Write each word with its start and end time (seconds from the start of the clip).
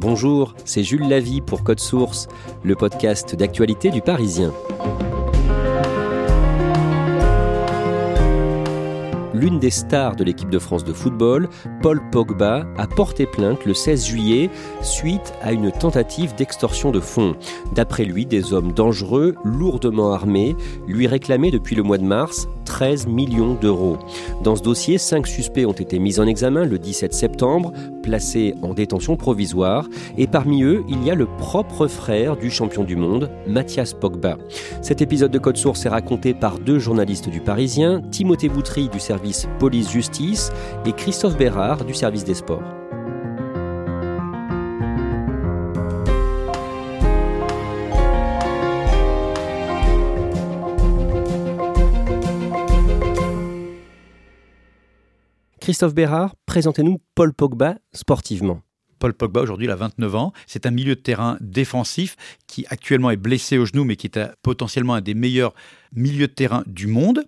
Bonjour, 0.00 0.54
c'est 0.64 0.82
Jules 0.82 1.06
Lavie 1.06 1.42
pour 1.42 1.62
Code 1.62 1.78
Source, 1.78 2.26
le 2.64 2.74
podcast 2.74 3.36
d'actualité 3.36 3.90
du 3.90 4.00
Parisien. 4.00 4.50
l'une 9.40 9.58
des 9.58 9.70
stars 9.70 10.16
de 10.16 10.24
l'équipe 10.24 10.50
de 10.50 10.58
France 10.58 10.84
de 10.84 10.92
football, 10.92 11.48
Paul 11.80 12.00
Pogba, 12.12 12.66
a 12.76 12.86
porté 12.86 13.24
plainte 13.24 13.64
le 13.64 13.72
16 13.72 14.06
juillet 14.06 14.50
suite 14.82 15.32
à 15.40 15.52
une 15.52 15.72
tentative 15.72 16.34
d'extorsion 16.34 16.90
de 16.90 17.00
fonds. 17.00 17.34
D'après 17.72 18.04
lui, 18.04 18.26
des 18.26 18.52
hommes 18.52 18.72
dangereux, 18.72 19.34
lourdement 19.42 20.12
armés, 20.12 20.56
lui 20.86 21.06
réclamaient 21.06 21.50
depuis 21.50 21.74
le 21.74 21.82
mois 21.82 21.96
de 21.96 22.04
mars 22.04 22.48
13 22.70 23.08
millions 23.08 23.54
d'euros. 23.54 23.98
Dans 24.44 24.54
ce 24.54 24.62
dossier, 24.62 24.96
cinq 24.96 25.26
suspects 25.26 25.66
ont 25.66 25.72
été 25.72 25.98
mis 25.98 26.20
en 26.20 26.26
examen 26.28 26.64
le 26.64 26.78
17 26.78 27.12
septembre, 27.12 27.72
placés 28.00 28.54
en 28.62 28.74
détention 28.74 29.16
provisoire, 29.16 29.88
et 30.16 30.28
parmi 30.28 30.62
eux, 30.62 30.84
il 30.88 31.02
y 31.02 31.10
a 31.10 31.16
le 31.16 31.26
propre 31.26 31.88
frère 31.88 32.36
du 32.36 32.48
champion 32.48 32.84
du 32.84 32.94
monde, 32.94 33.28
Mathias 33.48 33.92
Pogba. 33.92 34.38
Cet 34.82 35.02
épisode 35.02 35.32
de 35.32 35.38
Code 35.38 35.56
Source 35.56 35.84
est 35.84 35.88
raconté 35.88 36.32
par 36.32 36.60
deux 36.60 36.78
journalistes 36.78 37.28
du 37.28 37.40
Parisien, 37.40 38.02
Timothée 38.12 38.48
Boutry 38.48 38.88
du 38.88 39.00
service 39.00 39.48
police-justice 39.58 40.52
et 40.86 40.92
Christophe 40.92 41.36
Bérard 41.36 41.84
du 41.84 41.92
service 41.92 42.22
des 42.22 42.34
sports. 42.34 42.62
Christophe 55.70 55.94
Bérard, 55.94 56.34
présentez-nous 56.46 57.00
Paul 57.14 57.32
Pogba 57.32 57.76
sportivement. 57.92 58.60
Paul 58.98 59.14
Pogba, 59.14 59.40
aujourd'hui, 59.40 59.68
il 59.68 59.70
a 59.70 59.76
29 59.76 60.16
ans. 60.16 60.32
C'est 60.48 60.66
un 60.66 60.72
milieu 60.72 60.96
de 60.96 61.00
terrain 61.00 61.38
défensif 61.40 62.16
qui 62.48 62.66
actuellement 62.70 63.12
est 63.12 63.16
blessé 63.16 63.56
au 63.56 63.66
genou, 63.66 63.84
mais 63.84 63.94
qui 63.94 64.08
est 64.08 64.18
potentiellement 64.42 64.94
un 64.94 65.00
des 65.00 65.14
meilleurs 65.14 65.54
milieux 65.94 66.26
de 66.26 66.32
terrain 66.32 66.64
du 66.66 66.88
monde 66.88 67.24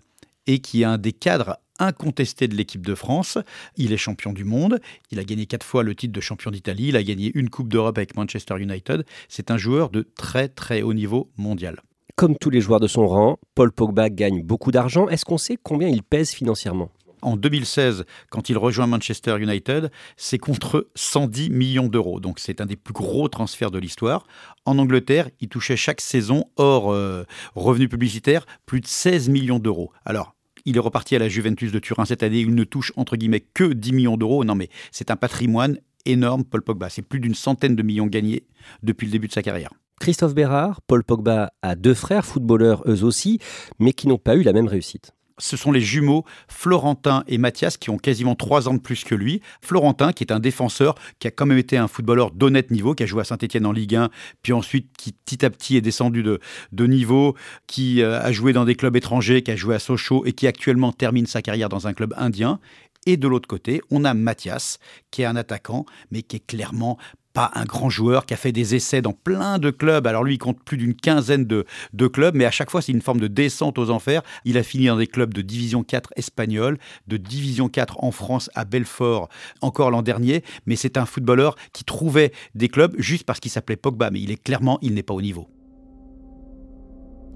et 0.48 0.58
qui 0.58 0.82
est 0.82 0.84
un 0.84 0.98
des 0.98 1.12
cadres 1.12 1.56
incontesté 1.78 2.48
de 2.48 2.56
l'équipe 2.56 2.84
de 2.84 2.96
France. 2.96 3.38
Il 3.76 3.92
est 3.92 3.96
champion 3.96 4.32
du 4.32 4.42
monde. 4.42 4.80
Il 5.12 5.20
a 5.20 5.24
gagné 5.24 5.46
quatre 5.46 5.64
fois 5.64 5.84
le 5.84 5.94
titre 5.94 6.12
de 6.12 6.20
champion 6.20 6.50
d'Italie. 6.50 6.88
Il 6.88 6.96
a 6.96 7.04
gagné 7.04 7.30
une 7.36 7.48
Coupe 7.48 7.68
d'Europe 7.68 7.96
avec 7.96 8.16
Manchester 8.16 8.56
United. 8.58 9.04
C'est 9.28 9.52
un 9.52 9.56
joueur 9.56 9.90
de 9.90 10.04
très 10.16 10.48
très 10.48 10.82
haut 10.82 10.94
niveau 10.94 11.30
mondial. 11.36 11.80
Comme 12.16 12.36
tous 12.36 12.50
les 12.50 12.60
joueurs 12.60 12.80
de 12.80 12.88
son 12.88 13.06
rang, 13.06 13.38
Paul 13.54 13.70
Pogba 13.70 14.10
gagne 14.10 14.42
beaucoup 14.42 14.72
d'argent. 14.72 15.08
Est-ce 15.08 15.24
qu'on 15.24 15.38
sait 15.38 15.58
combien 15.62 15.86
il 15.86 16.02
pèse 16.02 16.32
financièrement? 16.32 16.90
En 17.22 17.36
2016, 17.36 18.04
quand 18.30 18.50
il 18.50 18.58
rejoint 18.58 18.86
Manchester 18.86 19.36
United, 19.40 19.90
c'est 20.16 20.38
contre 20.38 20.88
110 20.94 21.50
millions 21.50 21.88
d'euros. 21.88 22.20
Donc 22.20 22.38
c'est 22.38 22.60
un 22.60 22.66
des 22.66 22.76
plus 22.76 22.92
gros 22.92 23.28
transferts 23.28 23.70
de 23.70 23.78
l'histoire. 23.78 24.26
En 24.64 24.78
Angleterre, 24.78 25.30
il 25.40 25.48
touchait 25.48 25.76
chaque 25.76 26.00
saison, 26.00 26.44
hors 26.56 26.92
euh, 26.92 27.24
revenus 27.54 27.88
publicitaires, 27.88 28.46
plus 28.66 28.80
de 28.80 28.86
16 28.86 29.28
millions 29.28 29.58
d'euros. 29.58 29.92
Alors, 30.04 30.34
il 30.64 30.76
est 30.76 30.80
reparti 30.80 31.16
à 31.16 31.18
la 31.18 31.28
Juventus 31.28 31.72
de 31.72 31.78
Turin 31.78 32.04
cette 32.04 32.22
année. 32.22 32.40
Il 32.40 32.54
ne 32.54 32.64
touche 32.64 32.92
entre 32.96 33.16
guillemets 33.16 33.40
que 33.40 33.72
10 33.72 33.92
millions 33.92 34.16
d'euros. 34.16 34.44
Non, 34.44 34.54
mais 34.54 34.68
c'est 34.90 35.10
un 35.10 35.16
patrimoine 35.16 35.78
énorme, 36.06 36.44
Paul 36.44 36.62
Pogba. 36.62 36.88
C'est 36.88 37.02
plus 37.02 37.20
d'une 37.20 37.34
centaine 37.34 37.76
de 37.76 37.82
millions 37.82 38.06
gagnés 38.06 38.44
depuis 38.82 39.06
le 39.06 39.12
début 39.12 39.28
de 39.28 39.32
sa 39.32 39.42
carrière. 39.42 39.70
Christophe 40.00 40.34
Bérard, 40.34 40.80
Paul 40.82 41.04
Pogba 41.04 41.52
a 41.62 41.76
deux 41.76 41.94
frères 41.94 42.26
footballeurs 42.26 42.82
eux 42.88 43.04
aussi, 43.04 43.38
mais 43.78 43.92
qui 43.92 44.08
n'ont 44.08 44.18
pas 44.18 44.34
eu 44.34 44.42
la 44.42 44.52
même 44.52 44.66
réussite 44.66 45.12
ce 45.42 45.56
sont 45.56 45.72
les 45.72 45.80
jumeaux 45.80 46.24
Florentin 46.48 47.24
et 47.26 47.36
Mathias 47.36 47.76
qui 47.76 47.90
ont 47.90 47.98
quasiment 47.98 48.34
trois 48.34 48.68
ans 48.68 48.74
de 48.74 48.80
plus 48.80 49.04
que 49.04 49.14
lui. 49.14 49.42
Florentin, 49.60 50.12
qui 50.12 50.22
est 50.24 50.32
un 50.32 50.40
défenseur, 50.40 50.94
qui 51.18 51.26
a 51.26 51.30
quand 51.30 51.46
même 51.46 51.58
été 51.58 51.76
un 51.76 51.88
footballeur 51.88 52.30
d'honnête 52.30 52.70
niveau, 52.70 52.94
qui 52.94 53.02
a 53.02 53.06
joué 53.06 53.22
à 53.22 53.24
Saint-Etienne 53.24 53.66
en 53.66 53.72
Ligue 53.72 53.96
1, 53.96 54.10
puis 54.42 54.52
ensuite 54.52 54.88
qui 54.96 55.12
petit 55.12 55.44
à 55.44 55.50
petit 55.50 55.76
est 55.76 55.80
descendu 55.80 56.22
de, 56.22 56.86
niveau, 56.86 57.36
qui 57.66 58.02
euh, 58.02 58.20
a 58.20 58.30
joué 58.32 58.52
dans 58.52 58.64
des 58.64 58.76
clubs 58.76 58.94
étrangers, 58.94 59.42
qui 59.42 59.50
a 59.50 59.56
joué 59.56 59.74
à 59.74 59.78
Sochaux 59.78 60.24
et 60.26 60.32
qui 60.32 60.46
actuellement 60.46 60.92
termine 60.92 61.26
sa 61.26 61.42
carrière 61.42 61.68
dans 61.68 61.86
un 61.86 61.92
club 61.92 62.14
indien. 62.16 62.60
Et 63.04 63.16
de 63.16 63.26
l'autre 63.26 63.48
côté, 63.48 63.82
on 63.90 64.04
a 64.04 64.14
Mathias, 64.14 64.78
qui 65.10 65.22
est 65.22 65.24
un 65.24 65.34
attaquant, 65.34 65.86
mais 66.12 66.22
qui 66.22 66.36
est 66.36 66.46
clairement 66.46 66.98
pas 67.32 67.50
un 67.54 67.64
grand 67.64 67.90
joueur 67.90 68.26
qui 68.26 68.34
a 68.34 68.36
fait 68.36 68.52
des 68.52 68.74
essais 68.74 69.02
dans 69.02 69.12
plein 69.12 69.58
de 69.58 69.70
clubs. 69.70 70.06
Alors 70.06 70.24
lui, 70.24 70.34
il 70.34 70.38
compte 70.38 70.62
plus 70.62 70.76
d'une 70.76 70.94
quinzaine 70.94 71.44
de, 71.44 71.64
clubs, 72.08 72.34
mais 72.34 72.44
à 72.44 72.50
chaque 72.50 72.70
fois, 72.70 72.82
c'est 72.82 72.92
une 72.92 73.02
forme 73.02 73.20
de 73.20 73.28
descente 73.28 73.78
aux 73.78 73.90
enfers. 73.90 74.22
Il 74.44 74.58
a 74.58 74.62
fini 74.62 74.86
dans 74.86 74.96
des 74.96 75.06
clubs 75.06 75.32
de 75.32 75.42
Division 75.42 75.82
4 75.82 76.10
espagnol, 76.16 76.78
de 77.08 77.16
Division 77.16 77.68
4 77.68 78.02
en 78.02 78.10
France 78.10 78.50
à 78.54 78.64
Belfort 78.64 79.28
encore 79.60 79.90
l'an 79.90 80.02
dernier, 80.02 80.42
mais 80.66 80.76
c'est 80.76 80.96
un 80.96 81.06
footballeur 81.06 81.56
qui 81.72 81.84
trouvait 81.84 82.32
des 82.54 82.68
clubs 82.68 82.94
juste 82.98 83.24
parce 83.24 83.40
qu'il 83.40 83.50
s'appelait 83.50 83.76
Pogba, 83.76 84.10
mais 84.10 84.20
il 84.20 84.30
est 84.30 84.42
clairement, 84.42 84.78
il 84.82 84.94
n'est 84.94 85.02
pas 85.02 85.14
au 85.14 85.22
niveau. 85.22 85.48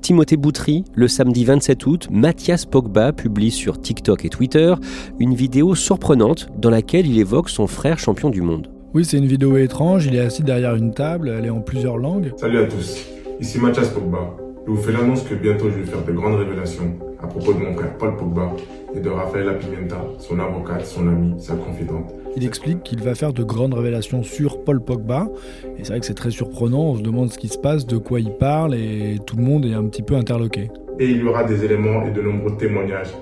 Timothée 0.02 0.36
Boutry, 0.36 0.84
le 0.94 1.08
samedi 1.08 1.44
27 1.44 1.86
août, 1.86 2.08
Mathias 2.10 2.64
Pogba 2.64 3.12
publie 3.12 3.50
sur 3.50 3.80
TikTok 3.80 4.24
et 4.24 4.28
Twitter 4.28 4.74
une 5.18 5.34
vidéo 5.34 5.74
surprenante 5.74 6.48
dans 6.58 6.70
laquelle 6.70 7.06
il 7.06 7.18
évoque 7.18 7.50
son 7.50 7.66
frère 7.66 7.98
champion 7.98 8.30
du 8.30 8.40
monde. 8.40 8.75
Oui, 8.96 9.04
c'est 9.04 9.18
une 9.18 9.26
vidéo 9.26 9.58
étrange. 9.58 10.06
Il 10.06 10.16
est 10.16 10.20
assis 10.20 10.42
derrière 10.42 10.74
une 10.74 10.94
table. 10.94 11.28
Elle 11.28 11.44
est 11.44 11.50
en 11.50 11.60
plusieurs 11.60 11.98
langues. 11.98 12.32
Salut 12.38 12.60
à 12.60 12.64
tous. 12.64 13.06
Ici 13.38 13.60
Mathias 13.60 13.90
Pogba. 13.90 14.34
Je 14.66 14.70
vous 14.70 14.78
fais 14.78 14.90
l'annonce 14.90 15.22
que 15.22 15.34
bientôt 15.34 15.68
je 15.68 15.80
vais 15.80 15.84
faire 15.84 16.02
de 16.02 16.12
grandes 16.12 16.36
révélations 16.36 16.96
à 17.22 17.26
propos 17.26 17.52
de 17.52 17.58
mon 17.58 17.74
frère 17.74 17.94
Paul 17.98 18.16
Pogba 18.16 18.52
et 18.94 19.00
de 19.00 19.10
Rafaela 19.10 19.52
Pimenta, 19.52 20.02
son 20.18 20.38
avocate, 20.38 20.86
son 20.86 21.08
amie, 21.08 21.34
sa 21.38 21.56
confidente. 21.56 22.14
Il 22.38 22.46
explique 22.46 22.84
qu'il 22.84 23.02
va 23.02 23.14
faire 23.14 23.34
de 23.34 23.44
grandes 23.44 23.74
révélations 23.74 24.22
sur 24.22 24.64
Paul 24.64 24.80
Pogba. 24.80 25.28
Et 25.76 25.84
c'est 25.84 25.90
vrai 25.90 26.00
que 26.00 26.06
c'est 26.06 26.14
très 26.14 26.30
surprenant. 26.30 26.92
On 26.92 26.96
se 26.96 27.02
demande 27.02 27.30
ce 27.30 27.36
qui 27.36 27.48
se 27.48 27.58
passe, 27.58 27.84
de 27.84 27.98
quoi 27.98 28.18
il 28.18 28.30
parle 28.30 28.74
et 28.74 29.18
tout 29.26 29.36
le 29.36 29.42
monde 29.42 29.66
est 29.66 29.74
un 29.74 29.84
petit 29.84 30.02
peu 30.02 30.14
interloqué. 30.14 30.70
Et 30.98 31.10
il 31.10 31.18
y 31.18 31.22
aura 31.24 31.44
des 31.44 31.66
éléments 31.66 32.02
et 32.06 32.12
de 32.12 32.22
nombreux 32.22 32.56
témoignages 32.56 33.12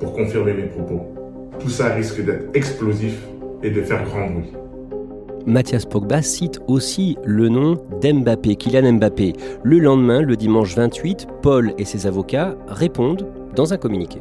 pour 0.00 0.14
confirmer 0.14 0.54
mes 0.54 0.68
propos. 0.68 1.02
Tout 1.58 1.68
ça 1.68 1.92
risque 1.92 2.24
d'être 2.24 2.46
explosif 2.54 3.20
et 3.62 3.68
de 3.68 3.82
faire 3.82 4.04
grand 4.04 4.30
bruit. 4.30 4.52
Mathias 5.46 5.84
Pogba 5.86 6.22
cite 6.22 6.60
aussi 6.68 7.16
le 7.24 7.48
nom 7.48 7.76
d'Mbappé, 8.00 8.56
Kylian 8.56 8.92
Mbappé. 8.94 9.32
Le 9.62 9.78
lendemain, 9.78 10.20
le 10.20 10.36
dimanche 10.36 10.74
28, 10.76 11.26
Paul 11.42 11.74
et 11.78 11.84
ses 11.84 12.06
avocats 12.06 12.56
répondent 12.68 13.26
dans 13.54 13.72
un 13.72 13.76
communiqué. 13.76 14.20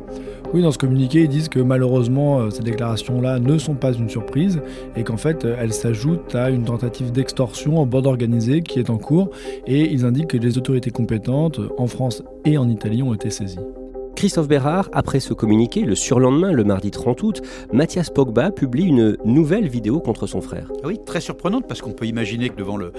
Oui, 0.53 0.61
dans 0.61 0.71
ce 0.71 0.77
communiqué, 0.77 1.21
ils 1.21 1.29
disent 1.29 1.47
que 1.47 1.59
malheureusement, 1.59 2.39
euh, 2.39 2.49
ces 2.49 2.63
déclarations-là 2.63 3.39
ne 3.39 3.57
sont 3.57 3.75
pas 3.75 3.93
une 3.93 4.09
surprise 4.09 4.61
et 4.97 5.03
qu'en 5.03 5.15
fait, 5.15 5.45
euh, 5.45 5.55
elles 5.57 5.73
s'ajoutent 5.73 6.35
à 6.35 6.49
une 6.49 6.63
tentative 6.63 7.11
d'extorsion 7.11 7.77
en 7.77 7.85
bande 7.85 8.07
organisée 8.07 8.61
qui 8.61 8.79
est 8.79 8.89
en 8.89 8.97
cours 8.97 9.29
et 9.65 9.89
ils 9.91 10.03
indiquent 10.03 10.27
que 10.27 10.37
les 10.37 10.57
autorités 10.57 10.91
compétentes 10.91 11.61
en 11.77 11.87
France 11.87 12.23
et 12.43 12.57
en 12.57 12.67
Italie 12.67 13.01
ont 13.01 13.13
été 13.13 13.29
saisies. 13.29 13.59
Christophe 14.15 14.47
Bérard, 14.47 14.89
après 14.93 15.19
ce 15.19 15.33
communiqué, 15.33 15.81
le 15.81 15.95
surlendemain, 15.95 16.51
le 16.51 16.63
mardi 16.63 16.91
30 16.91 17.23
août, 17.23 17.41
Mathias 17.73 18.09
Pogba 18.09 18.51
publie 18.51 18.85
une 18.85 19.17
nouvelle 19.25 19.67
vidéo 19.67 19.99
contre 19.99 20.27
son 20.27 20.41
frère. 20.41 20.71
Ah 20.83 20.87
oui, 20.87 20.99
très 21.05 21.21
surprenante 21.21 21.67
parce 21.67 21.81
qu'on 21.81 21.93
peut 21.93 22.05
imaginer 22.05 22.49
que 22.49 22.55
devant 22.55 22.77
le, 22.77 22.93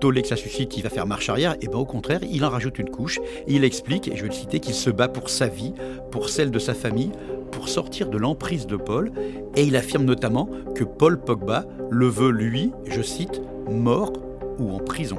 tollé 0.00 0.22
que 0.22 0.28
ça 0.28 0.36
suscite, 0.36 0.76
il 0.76 0.82
va 0.82 0.90
faire 0.90 1.06
marche 1.06 1.28
arrière. 1.28 1.56
Et 1.62 1.68
bien 1.68 1.78
au 1.78 1.84
contraire, 1.84 2.20
il 2.30 2.44
en 2.44 2.50
rajoute 2.50 2.78
une 2.78 2.90
couche. 2.90 3.18
Il 3.46 3.64
explique, 3.64 4.08
et 4.08 4.16
je 4.16 4.22
vais 4.22 4.28
le 4.28 4.34
citer, 4.34 4.60
qu'il 4.60 4.74
se 4.74 4.90
bat 4.90 5.08
pour 5.08 5.30
sa 5.30 5.46
vie, 5.46 5.72
pour 6.10 6.28
celle 6.28 6.50
de 6.50 6.58
sa 6.58 6.74
famille, 6.74 7.12
pour 7.50 7.68
sortir 7.68 8.10
de 8.10 8.18
l'emprise 8.18 8.66
de 8.66 8.76
Paul, 8.76 9.10
et 9.56 9.64
il 9.64 9.76
affirme 9.76 10.04
notamment 10.04 10.48
que 10.74 10.84
Paul 10.84 11.18
Pogba 11.18 11.64
le 11.90 12.06
veut, 12.06 12.30
lui, 12.30 12.72
je 12.84 13.00
cite, 13.00 13.40
mort 13.70 14.12
ou 14.58 14.70
en 14.72 14.78
prison. 14.78 15.18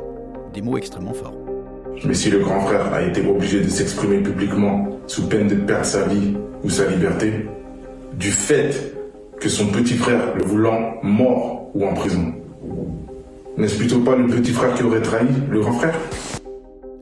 Des 0.53 0.61
mots 0.61 0.77
extrêmement 0.77 1.13
forts. 1.13 1.48
Mais 2.05 2.13
si 2.13 2.29
le 2.29 2.39
grand 2.39 2.61
frère 2.61 2.93
a 2.93 3.01
été 3.01 3.25
obligé 3.27 3.61
de 3.61 3.69
s'exprimer 3.69 4.19
publiquement 4.19 4.87
sous 5.07 5.27
peine 5.27 5.47
de 5.47 5.55
perdre 5.55 5.85
sa 5.85 6.07
vie 6.07 6.35
ou 6.63 6.69
sa 6.69 6.87
liberté, 6.89 7.45
du 8.13 8.31
fait 8.31 8.95
que 9.39 9.49
son 9.49 9.67
petit 9.67 9.95
frère 9.95 10.35
le 10.35 10.43
voulant 10.43 10.95
mort 11.03 11.69
ou 11.73 11.85
en 11.85 11.93
prison, 11.93 12.33
n'est-ce 13.57 13.77
plutôt 13.77 13.99
pas 13.99 14.15
le 14.15 14.27
petit 14.27 14.51
frère 14.51 14.73
qui 14.73 14.83
aurait 14.83 15.01
trahi 15.01 15.27
le 15.49 15.59
grand 15.59 15.73
frère? 15.73 15.95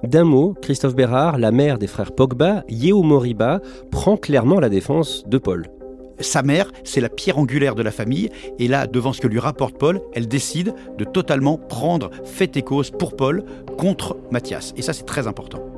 D'un 0.04 0.24
mot, 0.24 0.54
Christophe 0.62 0.96
Bérard, 0.96 1.38
la 1.38 1.52
mère 1.52 1.80
des 1.80 1.88
frères 1.88 2.12
Pogba, 2.12 2.64
Yeo 2.70 3.02
Moriba, 3.02 3.62
prend 3.92 4.16
clairement 4.16 4.60
la 4.60 4.70
défense 4.70 5.24
de 5.28 5.38
Paul. 5.38 5.66
Sa 6.20 6.42
mère, 6.42 6.72
c'est 6.84 7.02
la 7.02 7.10
pierre 7.10 7.38
angulaire 7.38 7.76
de 7.76 7.84
la 7.84 7.92
famille, 7.92 8.30
et 8.60 8.68
là, 8.68 8.88
devant 8.88 9.14
ce 9.14 9.22
que 9.22 9.28
lui 9.28 9.40
rapporte 9.40 9.78
Paul, 9.78 10.02
elle 10.14 10.28
décide 10.28 10.74
de 10.98 11.04
totalement 11.04 11.58
prendre 11.58 12.10
fait 12.26 12.58
et 12.58 12.64
cause 12.64 12.92
pour 12.92 13.16
Paul 13.16 13.44
contre 13.78 14.18
Mathias. 14.32 14.74
Et 14.78 14.82
ça, 14.82 14.94
c'est 14.94 15.06
très 15.06 15.28
important. 15.28 15.77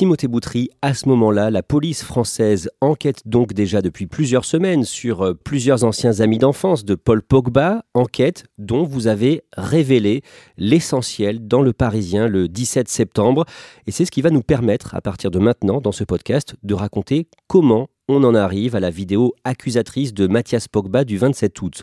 Timothée 0.00 0.28
Boutry, 0.28 0.70
à 0.80 0.94
ce 0.94 1.06
moment-là, 1.10 1.50
la 1.50 1.62
police 1.62 2.02
française 2.02 2.70
enquête 2.80 3.20
donc 3.26 3.52
déjà 3.52 3.82
depuis 3.82 4.06
plusieurs 4.06 4.46
semaines 4.46 4.84
sur 4.84 5.20
euh, 5.20 5.34
plusieurs 5.34 5.84
anciens 5.84 6.20
amis 6.20 6.38
d'enfance 6.38 6.86
de 6.86 6.94
Paul 6.94 7.20
Pogba, 7.20 7.84
enquête 7.92 8.44
dont 8.56 8.84
vous 8.84 9.08
avez 9.08 9.42
révélé 9.58 10.22
l'essentiel 10.56 11.46
dans 11.46 11.60
le 11.60 11.74
Parisien 11.74 12.28
le 12.28 12.48
17 12.48 12.88
septembre. 12.88 13.44
Et 13.86 13.90
c'est 13.90 14.06
ce 14.06 14.10
qui 14.10 14.22
va 14.22 14.30
nous 14.30 14.40
permettre, 14.40 14.94
à 14.94 15.02
partir 15.02 15.30
de 15.30 15.38
maintenant, 15.38 15.82
dans 15.82 15.92
ce 15.92 16.04
podcast, 16.04 16.56
de 16.62 16.72
raconter 16.72 17.28
comment 17.46 17.90
on 18.10 18.24
en 18.24 18.34
arrive 18.34 18.76
à 18.76 18.80
la 18.80 18.90
vidéo 18.90 19.34
accusatrice 19.44 20.12
de 20.12 20.26
Mathias 20.26 20.68
Pogba 20.68 21.04
du 21.04 21.18
27 21.18 21.62
août. 21.62 21.82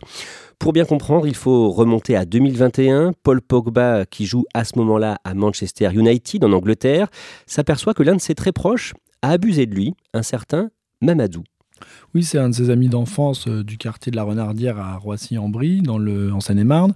Pour 0.58 0.72
bien 0.72 0.84
comprendre, 0.84 1.26
il 1.26 1.34
faut 1.34 1.70
remonter 1.70 2.16
à 2.16 2.24
2021. 2.24 3.12
Paul 3.22 3.40
Pogba, 3.40 4.04
qui 4.06 4.26
joue 4.26 4.44
à 4.54 4.64
ce 4.64 4.78
moment-là 4.78 5.18
à 5.24 5.34
Manchester 5.34 5.90
United 5.94 6.44
en 6.44 6.52
Angleterre, 6.52 7.08
s'aperçoit 7.46 7.94
que 7.94 8.02
l'un 8.02 8.16
de 8.16 8.20
ses 8.20 8.34
très 8.34 8.52
proches 8.52 8.94
a 9.22 9.30
abusé 9.30 9.66
de 9.66 9.74
lui, 9.74 9.94
un 10.14 10.22
certain 10.22 10.70
Mamadou. 11.00 11.44
Oui, 12.14 12.24
c'est 12.24 12.38
un 12.38 12.48
de 12.48 12.54
ses 12.54 12.70
amis 12.70 12.88
d'enfance 12.88 13.48
euh, 13.48 13.62
du 13.62 13.76
quartier 13.76 14.10
de 14.10 14.16
la 14.16 14.22
Renardière 14.22 14.78
à 14.78 14.96
Roissy-en-Brie, 14.96 15.82
dans 15.82 15.98
le, 15.98 16.32
en 16.32 16.40
Seine-et-Marne. 16.40 16.94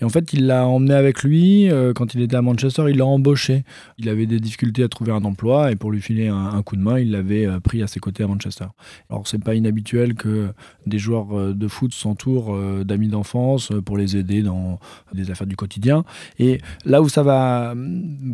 Et 0.00 0.04
en 0.04 0.08
fait, 0.08 0.32
il 0.32 0.46
l'a 0.46 0.68
emmené 0.68 0.94
avec 0.94 1.24
lui. 1.24 1.68
Euh, 1.68 1.92
quand 1.92 2.14
il 2.14 2.22
était 2.22 2.36
à 2.36 2.42
Manchester, 2.42 2.84
il 2.88 2.98
l'a 2.98 3.06
embauché. 3.06 3.64
Il 3.98 4.08
avait 4.08 4.26
des 4.26 4.38
difficultés 4.38 4.84
à 4.84 4.88
trouver 4.88 5.10
un 5.10 5.24
emploi 5.24 5.72
et 5.72 5.76
pour 5.76 5.90
lui 5.90 6.00
filer 6.00 6.28
un, 6.28 6.62
coup 6.62 6.76
de 6.76 6.80
main, 6.80 7.00
il 7.00 7.10
l'avait 7.10 7.44
euh, 7.44 7.58
pris 7.58 7.82
à 7.82 7.88
ses 7.88 7.98
côtés 7.98 8.22
à 8.22 8.28
Manchester. 8.28 8.66
Alors, 9.10 9.26
c'est 9.26 9.42
pas 9.42 9.56
inhabituel 9.56 10.14
que 10.14 10.48
des 10.86 10.98
joueurs 10.98 11.54
de 11.54 11.68
foot 11.68 11.92
s'entourent 11.92 12.56
d'amis 12.84 13.08
d'enfance 13.08 13.72
pour 13.84 13.96
les 13.96 14.16
aider 14.16 14.42
dans 14.42 14.78
des 15.12 15.30
affaires 15.30 15.46
du 15.46 15.56
quotidien. 15.56 16.04
Et 16.38 16.60
là 16.84 17.02
où 17.02 17.08
ça 17.08 17.22
va 17.22 17.74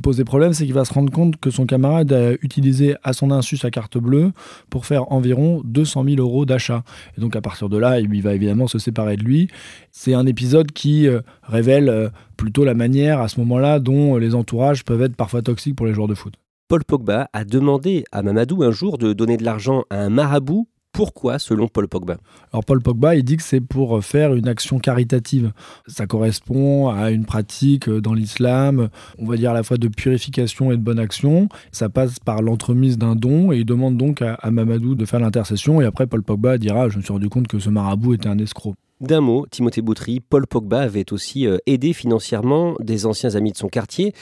poser 0.03 0.25
problème, 0.25 0.53
c'est 0.53 0.65
qu'il 0.65 0.75
va 0.75 0.85
se 0.85 0.93
rendre 0.93 1.13
compte 1.13 1.37
que 1.39 1.51
son 1.51 1.67
camarade 1.67 2.13
a 2.13 2.33
utilisé 2.43 2.97
à 3.03 3.13
son 3.13 3.31
insu 3.31 3.57
sa 3.57 3.71
carte 3.71 3.99
bleue 3.99 4.33
pour 4.71 4.87
faire 4.87 5.11
environ 5.13 5.63
200 5.65 5.88
000 5.89 6.17
euros 6.19 6.47
d'achat. 6.47 6.83
Et 7.17 7.21
donc 7.21 7.37
à 7.37 7.41
partir 7.41 7.69
de 7.69 7.77
là, 7.77 8.01
il 8.01 8.23
va 8.23 8.35
évidemment 8.35 8.67
se 8.67 8.79
séparer 8.79 9.17
de 9.17 9.25
lui. 9.25 9.49
C'est 9.91 10.15
un 10.15 10.27
épisode 10.27 10.73
qui 10.73 11.07
euh, 11.07 11.21
révèle 11.43 11.89
euh, 11.89 12.09
plutôt 12.37 12.65
la 12.65 12.75
manière 12.75 13.21
à 13.21 13.29
ce 13.29 13.41
moment-là 13.41 13.81
dont 13.81 14.17
les 14.17 14.35
entourages 14.35 14.85
peuvent 14.85 15.03
être 15.03 15.17
parfois 15.17 15.43
toxiques 15.43 15.77
pour 15.77 15.87
les 15.87 15.95
joueurs 15.95 16.09
de 16.09 16.15
foot. 16.15 16.35
Paul 16.69 16.85
Pogba 16.85 17.29
a 17.33 17.45
demandé 17.45 18.05
à 18.13 18.23
Mamadou 18.23 18.63
un 18.63 18.71
jour 18.71 18.99
de 18.99 19.13
donner 19.15 19.39
de 19.39 19.45
l'argent 19.45 19.85
à 19.91 20.03
un 20.03 20.11
marabout 20.11 20.69
pourquoi, 20.99 21.39
selon 21.39 21.69
Paul 21.69 21.87
Pogba 21.87 22.17
Alors 22.53 22.65
Paul 22.65 22.83
Pogba, 22.83 23.15
il 23.15 23.23
dit 23.23 23.37
que 23.37 23.45
c'est 23.45 23.61
pour 23.61 24.05
faire 24.05 24.35
une 24.35 24.49
action 24.49 24.81
caritative. 24.81 25.53
Ça 25.87 26.09
correspond 26.09 26.89
à 26.89 27.13
une 27.13 27.25
pratique 27.25 27.89
dans 27.89 28.15
l'islam, 28.15 28.89
on 29.17 29.27
va 29.27 29.37
dire 29.37 29.53
à 29.53 29.55
la 29.55 29.63
fois 29.63 29.77
de 29.77 29.87
purification 29.87 30.73
et 30.73 30.77
de 30.77 30.83
bonne 30.83 30.99
action. 30.99 31.49
Ça 31.71 31.89
passe 31.89 32.19
par 32.19 32.43
l'entremise 32.43 32.99
d'un 32.99 33.15
don 33.15 33.53
et 33.53 33.59
il 33.59 33.65
demande 33.65 33.97
donc 33.97 34.23
à, 34.23 34.35
à 34.35 34.51
Mamadou 34.51 34.97
de 34.97 35.05
faire 35.05 35.21
l'intercession. 35.21 35.81
Et 35.81 35.85
après, 35.85 36.09
Paul 36.09 36.25
Pogba 36.25 36.59
dira, 36.59 36.89
je 36.89 36.97
me 36.97 37.03
suis 37.05 37.13
rendu 37.13 37.29
compte 37.29 37.47
que 37.47 37.61
ce 37.61 37.71
marabout 37.71 38.15
était 38.15 38.29
un 38.29 38.39
escroc. 38.41 38.75
D'un 39.01 39.21
mot, 39.21 39.47
Timothée 39.49 39.81
Boutry, 39.81 40.19
Paul 40.19 40.49
Pogba 40.49 40.81
avait 40.81 41.13
aussi 41.13 41.47
euh, 41.47 41.59
aidé 41.67 41.93
financièrement 41.93 42.75
des 42.81 43.07
anciens 43.07 43.37
amis 43.37 43.53
de 43.53 43.57
son 43.57 43.69
quartier 43.69 44.13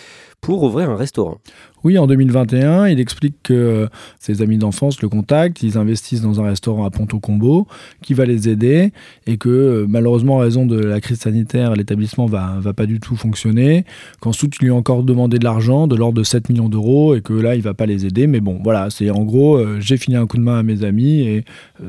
pour 0.42 0.62
ouvrir 0.62 0.90
un 0.90 0.96
restaurant. 0.96 1.38
Oui, 1.82 1.96
en 1.96 2.06
2021, 2.06 2.86
il 2.88 3.00
explique 3.00 3.36
que 3.42 3.54
euh, 3.54 3.86
ses 4.18 4.42
amis 4.42 4.58
d'enfance 4.58 5.00
le 5.00 5.08
contactent, 5.08 5.62
ils 5.62 5.78
investissent 5.78 6.20
dans 6.20 6.42
un 6.42 6.44
restaurant 6.44 6.84
à 6.84 6.90
Ponto 6.90 7.18
Combo 7.20 7.66
qui 8.02 8.12
va 8.12 8.26
les 8.26 8.50
aider 8.50 8.92
et 9.26 9.38
que 9.38 9.48
euh, 9.48 9.86
malheureusement, 9.88 10.34
en 10.34 10.38
raison 10.40 10.66
de 10.66 10.78
la 10.78 11.00
crise 11.00 11.20
sanitaire, 11.20 11.74
l'établissement 11.74 12.26
va, 12.26 12.58
va 12.60 12.74
pas 12.74 12.84
du 12.84 13.00
tout 13.00 13.16
fonctionner. 13.16 13.86
Qu'ensuite, 14.20 14.56
il 14.60 14.66
lui 14.66 14.72
a 14.72 14.74
encore 14.74 15.04
demandé 15.04 15.38
de 15.38 15.44
l'argent, 15.44 15.86
de 15.86 15.96
l'ordre 15.96 16.18
de 16.18 16.22
7 16.22 16.50
millions 16.50 16.68
d'euros 16.68 17.14
et 17.14 17.22
que 17.22 17.32
là, 17.32 17.54
il 17.54 17.62
va 17.62 17.72
pas 17.72 17.86
les 17.86 18.04
aider. 18.04 18.26
Mais 18.26 18.40
bon, 18.40 18.60
voilà, 18.62 18.90
c'est 18.90 19.08
en 19.08 19.24
gros, 19.24 19.58
j'ai 19.80 19.96
filé 19.96 20.18
un 20.18 20.26
coup 20.26 20.36
de 20.36 20.42
main 20.42 20.58
à 20.58 20.62
mes 20.62 20.84
amis 20.84 21.20
et 21.20 21.44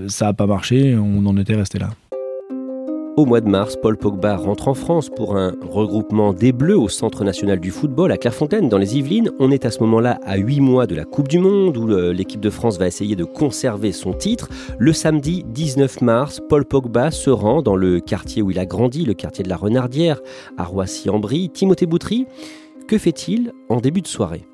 ça 0.07 0.28
n'a 0.28 0.34
pas 0.34 0.48
marché, 0.48 0.95
on 0.95 1.25
en 1.25 1.36
était 1.36 1.56
resté 1.56 1.80
là. 1.80 1.89
Au 3.17 3.25
mois 3.25 3.41
de 3.41 3.49
mars, 3.49 3.75
Paul 3.81 3.97
Pogba 3.97 4.37
rentre 4.37 4.67
en 4.67 4.75
France 4.75 5.09
pour 5.09 5.37
un 5.37 5.55
regroupement 5.67 6.33
des 6.33 6.51
Bleus 6.51 6.77
au 6.77 6.87
Centre 6.87 7.23
national 7.23 7.59
du 7.59 7.71
football 7.71 8.11
à 8.11 8.17
Clairefontaine, 8.17 8.69
dans 8.69 8.77
les 8.77 8.95
Yvelines. 8.95 9.31
On 9.39 9.49
est 9.49 9.65
à 9.65 9.71
ce 9.71 9.79
moment-là 9.79 10.19
à 10.23 10.37
8 10.37 10.59
mois 10.59 10.85
de 10.85 10.93
la 10.93 11.03
Coupe 11.03 11.27
du 11.27 11.39
Monde, 11.39 11.75
où 11.77 11.87
l'équipe 11.87 12.39
de 12.39 12.51
France 12.51 12.77
va 12.77 12.85
essayer 12.85 13.15
de 13.15 13.23
conserver 13.23 13.91
son 13.91 14.13
titre. 14.13 14.49
Le 14.77 14.93
samedi 14.93 15.43
19 15.47 16.01
mars, 16.01 16.41
Paul 16.47 16.63
Pogba 16.63 17.09
se 17.09 17.31
rend 17.31 17.63
dans 17.63 17.75
le 17.75 17.99
quartier 18.01 18.43
où 18.43 18.51
il 18.51 18.59
a 18.59 18.67
grandi, 18.67 19.03
le 19.03 19.15
quartier 19.15 19.43
de 19.43 19.49
la 19.49 19.57
Renardière, 19.57 20.19
à 20.55 20.65
Roissy-en-Brie. 20.65 21.49
Timothée 21.49 21.87
Boutry, 21.87 22.27
que 22.87 22.99
fait-il 22.99 23.51
en 23.69 23.81
début 23.81 24.01
de 24.01 24.07
soirée? 24.07 24.45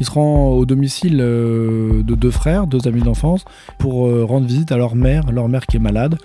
Il 0.00 0.06
se 0.06 0.10
rend 0.10 0.50
au 0.50 0.64
domicile 0.64 1.18
euh, 1.20 2.02
de 2.02 2.14
deux 2.14 2.30
frères, 2.30 2.66
deux 2.66 2.88
amis 2.88 3.02
d'enfance, 3.02 3.44
pour 3.78 4.06
euh, 4.06 4.24
rendre 4.24 4.46
visite 4.46 4.72
à 4.72 4.76
leur 4.76 4.94
mère, 4.94 5.30
leur 5.30 5.48
mère 5.48 5.66
qui 5.66 5.76
est 5.76 5.80
malade. 5.80 6.18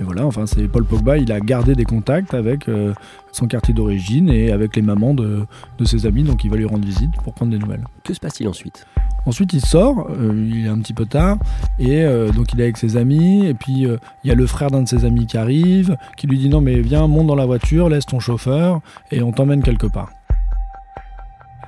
Et 0.00 0.02
voilà, 0.02 0.24
enfin, 0.24 0.46
c'est 0.46 0.66
Paul 0.66 0.84
Pogba, 0.84 1.18
il 1.18 1.30
a 1.30 1.40
gardé 1.40 1.74
des 1.74 1.84
contacts 1.84 2.32
avec 2.32 2.68
euh, 2.68 2.94
son 3.32 3.46
quartier 3.46 3.74
d'origine 3.74 4.30
et 4.30 4.50
avec 4.50 4.74
les 4.74 4.80
mamans 4.80 5.12
de, 5.12 5.46
ses 5.84 6.06
amis, 6.06 6.22
donc 6.22 6.42
il 6.42 6.50
va 6.50 6.56
lui 6.56 6.64
rendre 6.64 6.86
visite 6.86 7.10
pour 7.22 7.34
prendre 7.34 7.52
des 7.52 7.58
nouvelles. 7.58 7.84
Que 8.02 8.14
se 8.14 8.20
passe-t-il 8.20 8.48
ensuite? 8.48 8.86
Ensuite, 9.26 9.52
il 9.52 9.60
sort, 9.60 10.08
euh, 10.10 10.48
il 10.50 10.64
est 10.64 10.70
un 10.70 10.78
petit 10.78 10.94
peu 10.94 11.04
tard, 11.04 11.36
et 11.78 12.02
euh, 12.02 12.32
donc 12.32 12.54
il 12.54 12.60
est 12.60 12.64
avec 12.64 12.78
ses 12.78 12.96
amis, 12.96 13.44
et 13.44 13.52
puis 13.52 13.86
il 14.24 14.28
y 14.28 14.30
a 14.30 14.34
le 14.34 14.46
frère 14.46 14.70
d'un 14.70 14.82
de 14.82 14.88
ses 14.88 15.04
amis 15.04 15.26
qui 15.26 15.36
arrive, 15.36 15.98
qui 16.16 16.26
lui 16.26 16.38
dit 16.38 16.48
non 16.48 16.62
mais 16.62 16.80
viens, 16.80 17.06
monte 17.06 17.26
dans 17.26 17.34
la 17.34 17.46
voiture, 17.46 17.90
laisse 17.90 18.06
ton 18.06 18.20
chauffeur, 18.20 18.80
et 19.10 19.22
on 19.22 19.32
t'emmène 19.32 19.62
quelque 19.62 19.86
part 19.86 20.10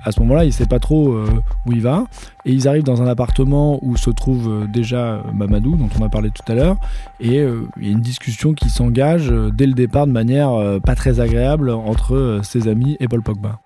à 0.05 0.13
ce 0.13 0.21
moment-là, 0.21 0.45
il 0.45 0.49
ne 0.49 0.53
sait 0.53 0.67
pas 0.67 0.79
trop 0.79 1.13
euh, 1.13 1.27
où 1.67 1.73
il 1.73 1.81
va. 1.81 2.05
Et 2.45 2.53
ils 2.53 2.69
arrivent 2.69 2.85
dans 2.85 3.03
un 3.03 3.07
appartement 3.07 3.79
où 3.83 3.97
se 3.97 4.11
trouve 4.11 4.49
euh, 4.49 4.67
déjà 4.67 5.15
euh, 5.15 5.23
Mamadou, 5.33 5.77
dont 5.77 5.89
on 5.99 6.05
a 6.05 6.09
parlé 6.09 6.31
tout 6.31 6.51
à 6.51 6.55
l'heure. 6.55 6.77
Et 7.21 7.37
il 7.37 7.87
y 7.87 7.89
a 7.89 7.93
une 7.93 8.01
discussion 8.01 8.53
qui 8.53 8.69
s'engage 8.69 9.33
dès 9.55 9.67
le 9.67 9.75
départ 9.75 10.07
de 10.07 10.13
manière 10.13 10.51
pas 10.85 10.97
très 10.97 11.21
agréable 11.21 11.71
entre 11.71 12.41
ses 12.43 12.67
amis 12.67 12.97
et 12.99 13.07
Paul 13.07 13.23
Pogba. 13.23 13.61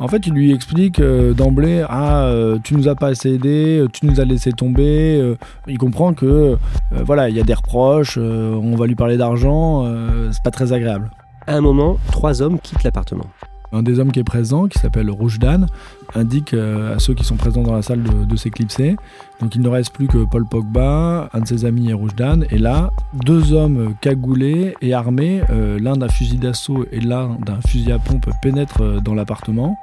En 0.00 0.08
fait, 0.08 0.26
il 0.26 0.32
lui 0.32 0.52
explique 0.52 1.00
d'emblée 1.00 1.84
Ah, 1.88 2.28
tu 2.64 2.74
nous 2.74 2.88
as 2.88 2.96
pas 2.96 3.08
assez 3.08 3.34
aidé, 3.34 3.84
tu 3.92 4.06
nous 4.06 4.20
as 4.20 4.24
laissé 4.24 4.50
tomber. 4.50 5.36
il 5.68 5.78
comprend 5.78 6.12
que 6.12 6.58
voilà, 6.90 7.28
il 7.28 7.36
y 7.36 7.40
a 7.40 7.44
des 7.44 7.54
reproches, 7.54 8.18
on 8.18 8.74
va 8.74 8.86
lui 8.86 8.96
parler 8.96 9.16
d'argent, 9.16 9.86
c'est 10.32 10.42
pas 10.42 10.50
très 10.50 10.72
agréable. 10.72 11.10
À 11.46 11.54
un 11.54 11.60
moment, 11.60 11.98
trois 12.10 12.42
hommes 12.42 12.58
quittent 12.58 12.82
l'appartement. 12.82 13.26
Un 13.72 13.82
des 13.82 13.98
hommes 13.98 14.12
qui 14.12 14.20
est 14.20 14.24
présent, 14.24 14.68
qui 14.68 14.78
s'appelle 14.78 15.10
Dan, 15.40 15.66
indique 16.14 16.52
euh, 16.52 16.94
à 16.94 16.98
ceux 16.98 17.14
qui 17.14 17.24
sont 17.24 17.36
présents 17.36 17.62
dans 17.62 17.74
la 17.74 17.80
salle 17.80 18.02
de, 18.02 18.36
s'éclipser. 18.36 18.96
Donc 19.40 19.54
il 19.54 19.62
ne 19.62 19.68
reste 19.68 19.94
plus 19.94 20.08
que 20.08 20.24
Paul 20.24 20.44
Pogba, 20.44 21.30
un 21.32 21.40
de 21.40 21.46
ses 21.46 21.64
amis 21.64 21.90
et 21.90 21.96
Dan. 22.14 22.44
Et 22.50 22.58
là, 22.58 22.90
deux 23.14 23.54
hommes 23.54 23.94
cagoulés 24.02 24.74
et 24.82 24.92
armés, 24.92 25.42
euh, 25.50 25.78
l'un 25.80 25.96
d'un 25.96 26.08
fusil 26.08 26.36
d'assaut 26.36 26.84
et 26.92 27.00
l'un 27.00 27.38
d'un 27.46 27.60
fusil 27.66 27.92
à 27.92 27.98
pompe, 27.98 28.28
pénètrent 28.42 28.82
euh, 28.82 29.00
dans 29.00 29.14
l'appartement. 29.14 29.78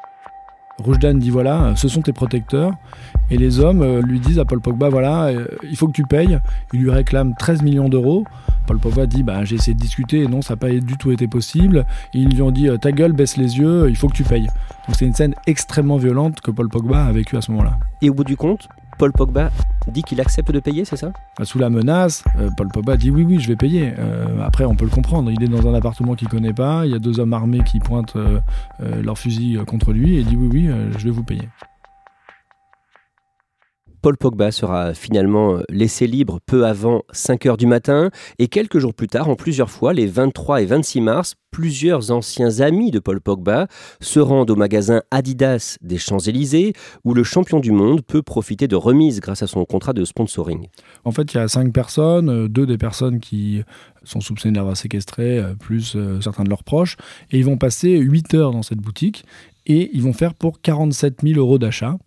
Roujdan 0.78 1.16
dit 1.16 1.30
voilà, 1.30 1.74
ce 1.76 1.90
sont 1.90 2.02
tes 2.02 2.14
protecteurs. 2.14 2.72
Et 3.32 3.38
les 3.38 3.60
hommes 3.60 4.00
lui 4.00 4.20
disent 4.22 4.40
à 4.40 4.46
Paul 4.46 4.62
Pogba 4.62 4.88
voilà, 4.88 5.30
il 5.70 5.76
faut 5.76 5.88
que 5.88 5.94
tu 5.94 6.06
payes. 6.06 6.40
Il 6.72 6.80
lui 6.80 6.90
réclame 6.90 7.34
13 7.38 7.64
millions 7.64 7.90
d'euros. 7.90 8.24
Paul 8.70 8.78
Pogba 8.78 9.08
dit 9.08 9.24
bah, 9.24 9.44
J'ai 9.46 9.56
essayé 9.56 9.74
de 9.74 9.80
discuter 9.80 10.22
et 10.22 10.28
non, 10.28 10.44
ça 10.44 10.54
n'a 10.54 10.58
pas 10.58 10.70
du 10.70 10.96
tout 10.96 11.10
été 11.10 11.28
possible. 11.28 11.88
ils 12.14 12.30
lui 12.30 12.44
ont 12.44 12.52
dit 12.52 12.70
Ta 12.80 12.92
gueule, 12.92 13.14
baisse 13.14 13.36
les 13.36 13.58
yeux, 13.58 13.90
il 13.90 13.96
faut 13.96 14.08
que 14.08 14.14
tu 14.14 14.24
payes. 14.24 14.46
Donc 14.46 14.96
c'est 14.96 15.08
une 15.08 15.16
scène 15.16 15.34
extrêmement 15.48 15.98
violente 15.98 16.40
que 16.40 16.52
Paul 16.52 16.70
Pogba 16.70 17.04
a 17.04 17.12
vécue 17.12 17.36
à 17.36 17.42
ce 17.42 17.50
moment-là. 17.52 17.80
Et 18.04 18.12
au 18.12 18.14
bout 18.14 18.24
du 18.24 18.38
compte, 18.38 18.70
Paul 19.00 19.12
Pogba 19.12 19.50
dit 19.88 20.04
qu'il 20.04 20.22
accepte 20.22 20.52
de 20.52 20.60
payer, 20.60 20.86
c'est 20.86 20.98
ça? 20.98 21.12
Bah, 21.40 21.46
Sous 21.46 21.58
la 21.58 21.72
menace, 21.72 22.24
euh, 22.38 22.52
Paul 22.56 22.68
Pogba 22.68 22.96
dit 22.96 23.10
oui, 23.10 23.24
oui, 23.24 23.40
je 23.40 23.48
vais 23.48 23.56
payer. 23.56 23.92
Euh, 23.98 24.40
après, 24.46 24.66
on 24.66 24.76
peut 24.76 24.86
le 24.86 24.92
comprendre. 24.92 25.32
Il 25.32 25.42
est 25.42 25.48
dans 25.48 25.68
un 25.68 25.74
appartement 25.74 26.14
qu'il 26.14 26.28
connaît 26.28 26.54
pas. 26.54 26.86
Il 26.86 26.92
y 26.92 26.96
a 26.96 27.00
deux 27.00 27.20
hommes 27.20 27.34
armés 27.34 27.64
qui 27.66 27.80
pointent 27.80 28.18
euh, 28.18 28.40
leur 29.02 29.18
fusil 29.18 29.58
contre 29.66 29.94
lui 29.94 30.18
et 30.18 30.24
dit 30.24 30.36
oui, 30.36 30.48
oui, 30.52 30.70
je 30.96 31.06
vais 31.06 31.10
vous 31.10 31.24
payer. 31.24 31.50
Paul 34.02 34.18
Pogba 34.18 34.52
sera 34.52 34.94
finalement 34.94 35.60
laissé 35.70 36.08
libre 36.08 36.40
peu 36.46 36.66
avant 36.66 37.04
5 37.12 37.46
heures 37.46 37.58
du 37.58 37.68
matin 37.68 38.10
et 38.38 38.48
quelques 38.48 38.80
jours 38.80 38.94
plus 38.94 39.08
tard, 39.08 39.30
en 39.30 39.36
plusieurs 39.36 39.70
fois, 39.70 39.94
les 39.94 40.08
23 40.08 40.62
et 40.62 40.66
26 40.66 41.02
mars, 41.02 41.36
plusieurs 41.52 42.12
anciens 42.12 42.60
amis 42.62 42.92
de 42.92 43.00
Paul 43.00 43.20
Pogba 43.20 43.68
se 44.00 44.20
rendent 44.20 44.52
au 44.52 44.56
magasin 44.56 45.02
Adidas 45.12 45.78
des 45.82 45.98
Champs-Élysées 45.98 46.74
où 47.04 47.14
le 47.14 47.24
champion 47.24 47.60
du 47.60 47.72
monde 47.72 48.02
peut 48.02 48.22
profiter 48.22 48.68
de 48.68 48.76
remises 48.76 49.20
grâce 49.20 49.44
à 49.44 49.48
son 49.48 49.66
contrat 49.66 49.94
de 49.94 50.06
sponsoring. 50.06 50.68
En 51.04 51.12
fait, 51.12 51.34
il 51.34 51.38
y 51.38 51.40
a 51.40 51.48
cinq 51.48 51.74
personnes, 51.74 52.30
euh, 52.30 52.48
deux 52.48 52.66
des 52.66 52.78
personnes 52.78 53.20
qui 53.20 53.64
sont 54.04 54.22
soupçonnées 54.22 54.56
d'avoir 54.56 54.78
séquestré, 54.78 55.40
euh, 55.40 55.56
plus 55.56 55.96
euh, 55.96 56.22
certains 56.22 56.44
de 56.44 56.50
leurs 56.50 56.64
proches, 56.64 56.98
et 57.32 57.38
ils 57.38 57.46
vont 57.46 57.58
passer 57.58 57.98
8 57.98 58.34
heures 58.36 58.52
dans 58.52 58.64
cette 58.64 58.80
boutique 58.80 59.26
et 59.66 59.90
ils 59.94 60.02
vont 60.02 60.14
faire 60.14 60.34
pour 60.34 60.62
47 60.62 61.22
000 61.24 61.40
euros 61.40 61.58
d'achat. 61.58 61.98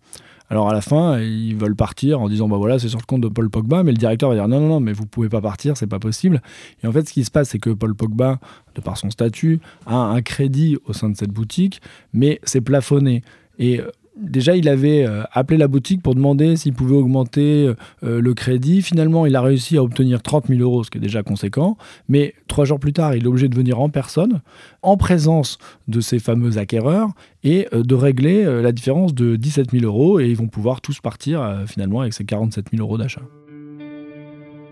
Alors 0.49 0.69
à 0.69 0.73
la 0.73 0.81
fin, 0.81 1.19
ils 1.19 1.55
veulent 1.55 1.75
partir 1.75 2.21
en 2.21 2.29
disant 2.29 2.47
bah 2.47 2.57
voilà, 2.57 2.77
c'est 2.77 2.89
sur 2.89 2.99
le 2.99 3.05
compte 3.05 3.21
de 3.21 3.27
Paul 3.27 3.49
Pogba, 3.49 3.83
mais 3.83 3.91
le 3.91 3.97
directeur 3.97 4.29
va 4.29 4.35
dire 4.35 4.47
non 4.47 4.59
non 4.59 4.67
non, 4.67 4.79
mais 4.79 4.93
vous 4.93 5.05
pouvez 5.05 5.29
pas 5.29 5.41
partir, 5.41 5.77
c'est 5.77 5.87
pas 5.87 5.99
possible. 5.99 6.41
Et 6.83 6.87
en 6.87 6.91
fait, 6.91 7.07
ce 7.07 7.13
qui 7.13 7.23
se 7.23 7.31
passe, 7.31 7.49
c'est 7.49 7.59
que 7.59 7.71
Paul 7.71 7.95
Pogba, 7.95 8.39
de 8.75 8.81
par 8.81 8.97
son 8.97 9.09
statut, 9.09 9.59
a 9.85 9.95
un 9.95 10.21
crédit 10.21 10.77
au 10.85 10.93
sein 10.93 11.09
de 11.09 11.17
cette 11.17 11.31
boutique, 11.31 11.81
mais 12.13 12.39
c'est 12.43 12.61
plafonné. 12.61 13.23
Et 13.57 13.81
Déjà, 14.15 14.55
il 14.55 14.69
avait 14.69 15.05
euh, 15.07 15.23
appelé 15.31 15.57
la 15.57 15.67
boutique 15.67 16.03
pour 16.03 16.13
demander 16.13 16.55
s'il 16.55 16.73
pouvait 16.73 16.95
augmenter 16.95 17.65
euh, 17.65 17.75
euh, 18.03 18.21
le 18.21 18.33
crédit. 18.35 18.83
Finalement, 18.83 19.25
il 19.25 19.35
a 19.35 19.41
réussi 19.41 19.75
à 19.77 19.83
obtenir 19.83 20.21
30 20.21 20.47
000 20.49 20.61
euros, 20.61 20.83
ce 20.83 20.91
qui 20.91 20.99
est 20.99 21.01
déjà 21.01 21.23
conséquent. 21.23 21.77
Mais 22.09 22.35
trois 22.47 22.65
jours 22.65 22.79
plus 22.79 22.93
tard, 22.93 23.15
il 23.15 23.23
est 23.23 23.27
obligé 23.27 23.47
de 23.47 23.55
venir 23.55 23.79
en 23.79 23.89
personne, 23.89 24.41
en 24.83 24.97
présence 24.97 25.57
de 25.87 25.99
ces 25.99 26.19
fameux 26.19 26.59
acquéreurs, 26.59 27.09
et 27.43 27.67
de 27.73 27.95
régler 27.95 28.61
la 28.61 28.71
différence 28.71 29.13
de 29.13 29.35
17 29.35 29.71
000 29.71 29.83
euros. 29.83 30.19
Et 30.19 30.29
ils 30.29 30.37
vont 30.37 30.47
pouvoir 30.47 30.79
tous 30.79 31.01
partir 31.01 31.63
finalement 31.67 32.01
avec 32.01 32.13
ces 32.13 32.23
47 32.23 32.67
000 32.71 32.81
euros 32.81 32.97
d'achat. 32.97 33.21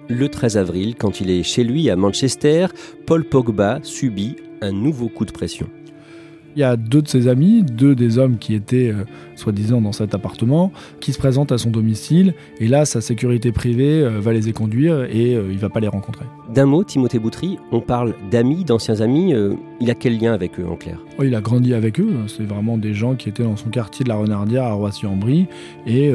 Le 0.07 0.29
13 0.29 0.57
avril, 0.57 0.95
quand 0.95 1.19
il 1.19 1.29
est 1.29 1.43
chez 1.43 1.63
lui 1.63 1.89
à 1.89 1.95
Manchester, 1.95 2.67
Paul 3.05 3.25
Pogba 3.25 3.79
subit 3.83 4.37
un 4.61 4.71
nouveau 4.71 5.09
coup 5.09 5.25
de 5.25 5.31
pression. 5.31 5.67
Il 6.55 6.59
y 6.59 6.63
a 6.63 6.75
deux 6.75 7.01
de 7.01 7.07
ses 7.07 7.27
amis, 7.27 7.63
deux 7.63 7.95
des 7.95 8.17
hommes 8.17 8.37
qui 8.37 8.53
étaient 8.53 8.89
euh, 8.89 9.05
soi-disant 9.35 9.79
dans 9.79 9.93
cet 9.93 10.13
appartement, 10.13 10.71
qui 10.99 11.13
se 11.13 11.17
présentent 11.17 11.51
à 11.51 11.57
son 11.57 11.69
domicile. 11.69 12.33
Et 12.59 12.67
là, 12.67 12.85
sa 12.85 12.99
sécurité 12.99 13.51
privée 13.51 14.01
euh, 14.01 14.19
va 14.19 14.33
les 14.33 14.49
éconduire 14.49 15.03
et 15.03 15.35
euh, 15.35 15.49
il 15.49 15.57
va 15.57 15.69
pas 15.69 15.79
les 15.79 15.87
rencontrer. 15.87 16.25
D'un 16.53 16.65
mot, 16.65 16.83
Timothée 16.83 17.19
Boutry, 17.19 17.57
on 17.71 17.79
parle 17.79 18.15
d'amis, 18.29 18.65
d'anciens 18.65 18.99
amis. 18.99 19.33
il 19.79 19.89
a 19.89 19.95
quel 19.95 20.19
lien 20.19 20.33
avec 20.33 20.59
eux 20.59 20.65
en 20.69 20.75
clair? 20.75 20.97
Oh, 21.17 21.23
Il 21.23 21.33
a 21.35 21.41
grandi 21.41 21.73
avec 21.73 21.99
eux. 21.99 22.13
C'est 22.27 22.43
vraiment 22.43 22.77
des 22.77 22.93
gens 22.93 23.15
qui 23.15 23.29
étaient 23.29 23.43
dans 23.43 23.55
son 23.55 23.69
quartier 23.69 24.03
de 24.03 24.09
la 24.09 24.15
Renardière 24.15 24.63
à 24.63 24.73
Roissy-en-Brie. 24.73 25.47
Et 25.87 26.11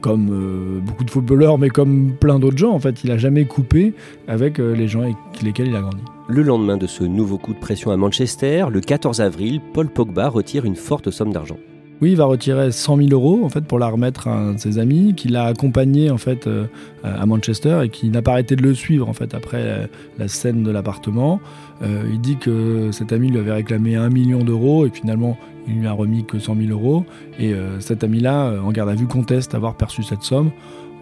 comme 0.00 0.80
beaucoup 0.86 1.04
de 1.04 1.10
footballeurs, 1.10 1.58
mais 1.58 1.68
comme 1.68 2.14
plein 2.18 2.38
d'autres 2.38 2.56
gens, 2.56 2.72
en 2.72 2.80
fait, 2.80 3.04
il 3.04 3.10
a 3.10 3.18
jamais 3.18 3.44
coupé 3.44 3.92
avec 4.26 4.56
les 4.56 4.88
gens 4.88 5.02
avec 5.02 5.16
lesquels 5.42 5.68
il 5.68 5.76
a 5.76 5.82
grandi. 5.82 6.02
Le 6.26 6.40
lendemain 6.40 6.78
de 6.78 6.86
ce 6.86 7.04
nouveau 7.04 7.36
coup 7.36 7.52
de 7.52 7.58
pression 7.58 7.90
à 7.90 7.98
Manchester, 7.98 8.68
le 8.70 8.80
14 8.80 9.20
avril, 9.20 9.60
Paul 9.74 9.90
Pogba 9.90 10.30
retire 10.30 10.64
une 10.64 10.74
forte 10.74 11.10
somme 11.10 11.34
d'argent. 11.34 11.58
Oui, 12.00 12.10
il 12.10 12.16
va 12.16 12.24
retirer 12.24 12.72
100 12.72 12.96
000 12.96 13.08
euros 13.12 13.44
en 13.44 13.48
fait 13.48 13.64
pour 13.64 13.78
la 13.78 13.86
remettre 13.86 14.26
à 14.26 14.32
un 14.32 14.54
de 14.54 14.58
ses 14.58 14.78
amis 14.78 15.14
qui 15.14 15.28
l'a 15.28 15.44
accompagné 15.44 16.10
en 16.10 16.18
fait 16.18 16.46
euh, 16.46 16.66
à 17.04 17.24
Manchester 17.24 17.82
et 17.84 17.88
qui 17.88 18.08
n'a 18.08 18.20
pas 18.20 18.32
arrêté 18.32 18.56
de 18.56 18.62
le 18.62 18.74
suivre 18.74 19.08
en 19.08 19.12
fait 19.12 19.32
après 19.32 19.88
la 20.18 20.28
scène 20.28 20.64
de 20.64 20.70
l'appartement. 20.70 21.40
Euh, 21.82 22.02
il 22.12 22.20
dit 22.20 22.36
que 22.36 22.90
cet 22.90 23.12
ami 23.12 23.30
lui 23.30 23.38
avait 23.38 23.52
réclamé 23.52 23.94
1 23.94 24.08
million 24.08 24.42
d'euros 24.42 24.86
et 24.86 24.90
finalement 24.90 25.38
il 25.68 25.80
lui 25.80 25.86
a 25.86 25.92
remis 25.92 26.24
que 26.24 26.38
100 26.38 26.56
000 26.56 26.70
euros 26.70 27.04
et 27.38 27.52
euh, 27.52 27.78
cet 27.80 28.02
ami-là 28.02 28.54
en 28.62 28.72
garde 28.72 28.90
à 28.90 28.94
vue 28.94 29.06
conteste 29.06 29.54
avoir 29.54 29.76
perçu 29.76 30.02
cette 30.02 30.22
somme. 30.22 30.50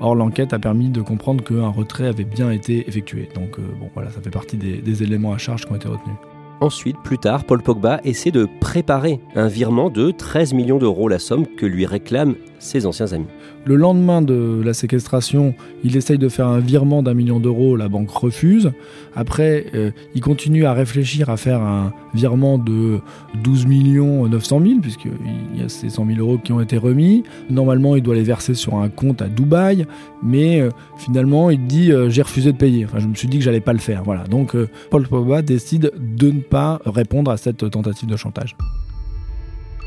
Or, 0.00 0.14
l'enquête 0.14 0.52
a 0.52 0.58
permis 0.58 0.88
de 0.88 1.00
comprendre 1.00 1.44
qu'un 1.44 1.68
retrait 1.68 2.08
avait 2.08 2.24
bien 2.24 2.50
été 2.50 2.88
effectué. 2.88 3.28
Donc, 3.36 3.60
bon, 3.60 3.88
voilà, 3.94 4.10
ça 4.10 4.20
fait 4.20 4.30
partie 4.30 4.56
des 4.56 5.02
éléments 5.04 5.32
à 5.32 5.38
charge 5.38 5.64
qui 5.64 5.70
ont 5.70 5.76
été 5.76 5.86
retenus. 5.86 6.16
Ensuite, 6.62 6.98
plus 7.02 7.18
tard, 7.18 7.42
Paul 7.42 7.60
Pogba 7.60 8.00
essaie 8.04 8.30
de 8.30 8.48
préparer 8.60 9.18
un 9.34 9.48
virement 9.48 9.90
de 9.90 10.12
13 10.12 10.52
millions 10.52 10.78
d'euros, 10.78 11.08
la 11.08 11.18
somme 11.18 11.44
que 11.44 11.66
lui 11.66 11.86
réclament 11.86 12.36
ses 12.62 12.86
anciens 12.86 13.12
amis. 13.12 13.26
Le 13.64 13.74
lendemain 13.74 14.22
de 14.22 14.62
la 14.64 14.72
séquestration, 14.72 15.54
il 15.82 15.96
essaye 15.96 16.18
de 16.18 16.28
faire 16.28 16.46
un 16.46 16.60
virement 16.60 17.02
d'un 17.02 17.12
million 17.12 17.40
d'euros, 17.40 17.76
la 17.76 17.88
banque 17.88 18.10
refuse. 18.10 18.72
Après, 19.16 19.66
euh, 19.74 19.90
il 20.14 20.20
continue 20.20 20.64
à 20.64 20.72
réfléchir 20.72 21.28
à 21.28 21.36
faire 21.36 21.60
un 21.60 21.92
virement 22.14 22.58
de 22.58 23.00
12 23.42 23.66
millions 23.66 24.26
900 24.28 24.60
000, 24.60 24.80
puisqu'il 24.80 25.60
y 25.60 25.62
a 25.62 25.68
ces 25.68 25.90
100 25.90 26.06
000 26.06 26.18
euros 26.20 26.38
qui 26.38 26.52
ont 26.52 26.60
été 26.60 26.78
remis. 26.78 27.24
Normalement, 27.50 27.96
il 27.96 28.02
doit 28.02 28.14
les 28.14 28.22
verser 28.22 28.54
sur 28.54 28.76
un 28.76 28.88
compte 28.88 29.22
à 29.22 29.26
Dubaï, 29.26 29.84
mais 30.22 30.60
euh, 30.60 30.70
finalement, 30.96 31.50
il 31.50 31.66
dit 31.66 31.90
euh, 31.90 32.10
j'ai 32.10 32.22
refusé 32.22 32.52
de 32.52 32.56
payer. 32.56 32.84
Enfin, 32.84 33.00
je 33.00 33.08
me 33.08 33.14
suis 33.14 33.28
dit 33.28 33.38
que 33.38 33.44
j'allais 33.44 33.60
pas 33.60 33.72
le 33.72 33.80
faire. 33.80 34.04
Voilà. 34.04 34.24
Donc, 34.24 34.56
Paul 34.90 35.08
Pogba 35.08 35.42
décide 35.42 35.92
de 35.98 36.30
ne 36.30 36.40
pas 36.40 36.80
répondre 36.86 37.30
à 37.32 37.36
cette 37.36 37.68
tentative 37.70 38.08
de 38.08 38.16
chantage. 38.16 38.56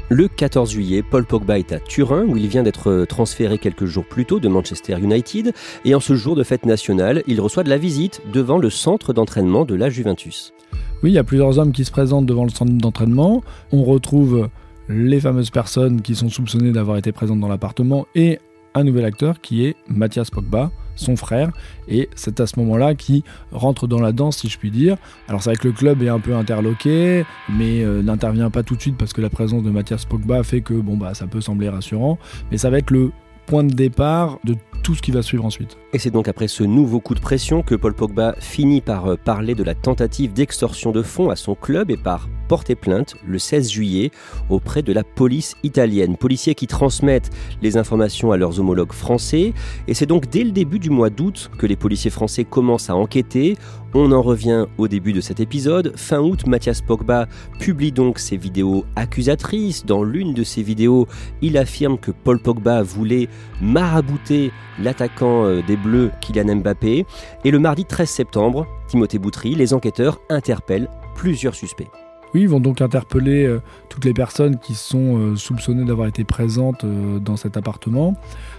Le 0.09 0.27
14 0.27 0.69
juillet, 0.69 1.01
Paul 1.01 1.25
Pogba 1.25 1.57
est 1.57 1.73
à 1.73 1.79
Turin, 1.79 2.25
où 2.27 2.37
il 2.37 2.47
vient 2.47 2.61
d'être 2.61 3.05
transféré 3.05 3.57
quelques 3.57 3.85
jours 3.85 4.05
plus 4.05 4.25
tôt 4.25 4.39
de 4.39 4.47
Manchester 4.47 4.99
United, 4.99 5.51
et 5.83 5.95
en 5.95 5.99
ce 5.99 6.13
jour 6.13 6.35
de 6.35 6.43
fête 6.43 6.67
nationale, 6.67 7.23
il 7.25 7.41
reçoit 7.41 7.63
de 7.63 7.69
la 7.69 7.79
visite 7.79 8.21
devant 8.31 8.59
le 8.59 8.69
centre 8.69 9.13
d'entraînement 9.13 9.65
de 9.65 9.73
la 9.73 9.89
Juventus. 9.89 10.53
Oui, 11.01 11.09
il 11.09 11.13
y 11.15 11.17
a 11.17 11.23
plusieurs 11.23 11.57
hommes 11.57 11.71
qui 11.71 11.85
se 11.85 11.91
présentent 11.91 12.27
devant 12.27 12.43
le 12.43 12.51
centre 12.51 12.71
d'entraînement. 12.71 13.43
On 13.71 13.83
retrouve 13.83 14.49
les 14.89 15.19
fameuses 15.19 15.49
personnes 15.49 16.03
qui 16.03 16.13
sont 16.13 16.29
soupçonnées 16.29 16.71
d'avoir 16.71 16.97
été 16.97 17.11
présentes 17.11 17.39
dans 17.39 17.47
l'appartement 17.47 18.05
et 18.13 18.37
un 18.75 18.83
nouvel 18.83 19.05
acteur 19.05 19.41
qui 19.41 19.65
est 19.65 19.75
Mathias 19.87 20.29
Pogba, 20.29 20.71
son 20.95 21.15
frère, 21.15 21.51
et 21.87 22.09
c'est 22.15 22.39
à 22.39 22.47
ce 22.47 22.59
moment-là 22.59 22.95
qui 22.95 23.23
rentre 23.51 23.87
dans 23.87 23.99
la 23.99 24.11
danse, 24.11 24.37
si 24.37 24.49
je 24.49 24.57
puis 24.57 24.71
dire. 24.71 24.97
Alors 25.27 25.43
c'est 25.43 25.51
vrai 25.51 25.57
que 25.57 25.67
le 25.67 25.73
club 25.73 26.01
est 26.01 26.09
un 26.09 26.19
peu 26.19 26.35
interloqué, 26.35 27.25
mais 27.49 27.83
euh, 27.83 28.01
n'intervient 28.01 28.49
pas 28.49 28.63
tout 28.63 28.75
de 28.75 28.81
suite 28.81 28.97
parce 28.97 29.13
que 29.13 29.21
la 29.21 29.29
présence 29.29 29.63
de 29.63 29.69
Mathias 29.69 30.05
Pogba 30.05 30.43
fait 30.43 30.61
que 30.61 30.73
bon 30.73 30.97
bah 30.97 31.13
ça 31.13 31.27
peut 31.27 31.41
sembler 31.41 31.69
rassurant, 31.69 32.17
mais 32.51 32.57
ça 32.57 32.69
va 32.69 32.77
être 32.79 32.91
le 32.91 33.11
point 33.45 33.63
de 33.63 33.73
départ 33.73 34.39
de 34.43 34.55
tout 34.83 34.95
ce 34.95 35.01
qui 35.01 35.11
va 35.11 35.21
suivre 35.21 35.45
ensuite. 35.45 35.77
Et 35.93 35.99
c'est 35.99 36.11
donc 36.11 36.27
après 36.27 36.47
ce 36.47 36.63
nouveau 36.63 36.99
coup 36.99 37.15
de 37.15 37.19
pression 37.19 37.61
que 37.61 37.75
Paul 37.75 37.93
Pogba 37.93 38.35
finit 38.39 38.81
par 38.81 39.07
euh, 39.07 39.15
parler 39.17 39.55
de 39.55 39.63
la 39.63 39.75
tentative 39.75 40.33
d'extorsion 40.33 40.91
de 40.91 41.01
fonds 41.01 41.29
à 41.29 41.35
son 41.35 41.55
club 41.55 41.89
et 41.91 41.97
par 41.97 42.27
porter 42.47 42.75
plainte 42.75 43.15
le 43.25 43.39
16 43.39 43.71
juillet 43.71 44.11
auprès 44.49 44.81
de 44.81 44.93
la 44.93 45.03
police 45.03 45.55
italienne. 45.63 46.17
Policiers 46.17 46.55
qui 46.55 46.67
transmettent 46.67 47.31
les 47.61 47.77
informations 47.77 48.31
à 48.31 48.37
leurs 48.37 48.59
homologues 48.59 48.93
français. 48.93 49.53
Et 49.87 49.93
c'est 49.93 50.05
donc 50.05 50.29
dès 50.29 50.43
le 50.43 50.51
début 50.51 50.79
du 50.79 50.89
mois 50.89 51.09
d'août 51.09 51.51
que 51.57 51.65
les 51.65 51.75
policiers 51.75 52.11
français 52.11 52.43
commencent 52.43 52.89
à 52.89 52.95
enquêter. 52.95 53.57
On 53.93 54.11
en 54.11 54.21
revient 54.21 54.65
au 54.77 54.87
début 54.87 55.13
de 55.13 55.21
cet 55.21 55.39
épisode. 55.39 55.93
Fin 55.95 56.19
août, 56.19 56.45
Mathias 56.47 56.81
Pogba 56.81 57.27
publie 57.59 57.93
donc 57.93 58.19
ses 58.19 58.35
vidéos 58.35 58.85
accusatrices. 58.95 59.85
Dans 59.85 60.03
l'une 60.03 60.33
de 60.33 60.43
ses 60.43 60.63
vidéos, 60.63 61.07
il 61.41 61.57
affirme 61.57 61.97
que 61.97 62.11
Paul 62.11 62.39
Pogba 62.39 62.83
voulait 62.83 63.29
marabouter 63.61 64.51
l'attaquant 64.81 65.45
euh, 65.45 65.61
des 65.65 65.77
Bleus 65.77 66.11
Kylian 66.21 66.57
Mbappé. 66.57 67.05
Et 67.45 67.51
le 67.51 67.59
mardi 67.59 67.85
13 67.85 68.09
septembre, 68.09 68.67
Timothée 68.87 69.19
Boutry, 69.19 69.55
les 69.55 69.73
enquêteurs 69.73 70.19
interpellent 70.29 70.89
plusieurs 71.15 71.55
suspects. 71.55 71.89
Oui, 72.35 72.41
ils 72.41 72.49
vont 72.49 72.59
donc 72.59 72.81
interpeller 72.81 73.45
euh, 73.45 73.61
toutes 73.87 74.03
les 74.03 74.13
personnes 74.13 74.59
qui 74.59 74.75
sont 74.75 75.17
euh, 75.17 75.35
soupçonnées 75.37 75.85
d'avoir 75.85 76.09
été 76.09 76.25
présentes 76.25 76.85
dans 76.85 77.37
cet 77.37 77.55
appartement. 77.55 78.13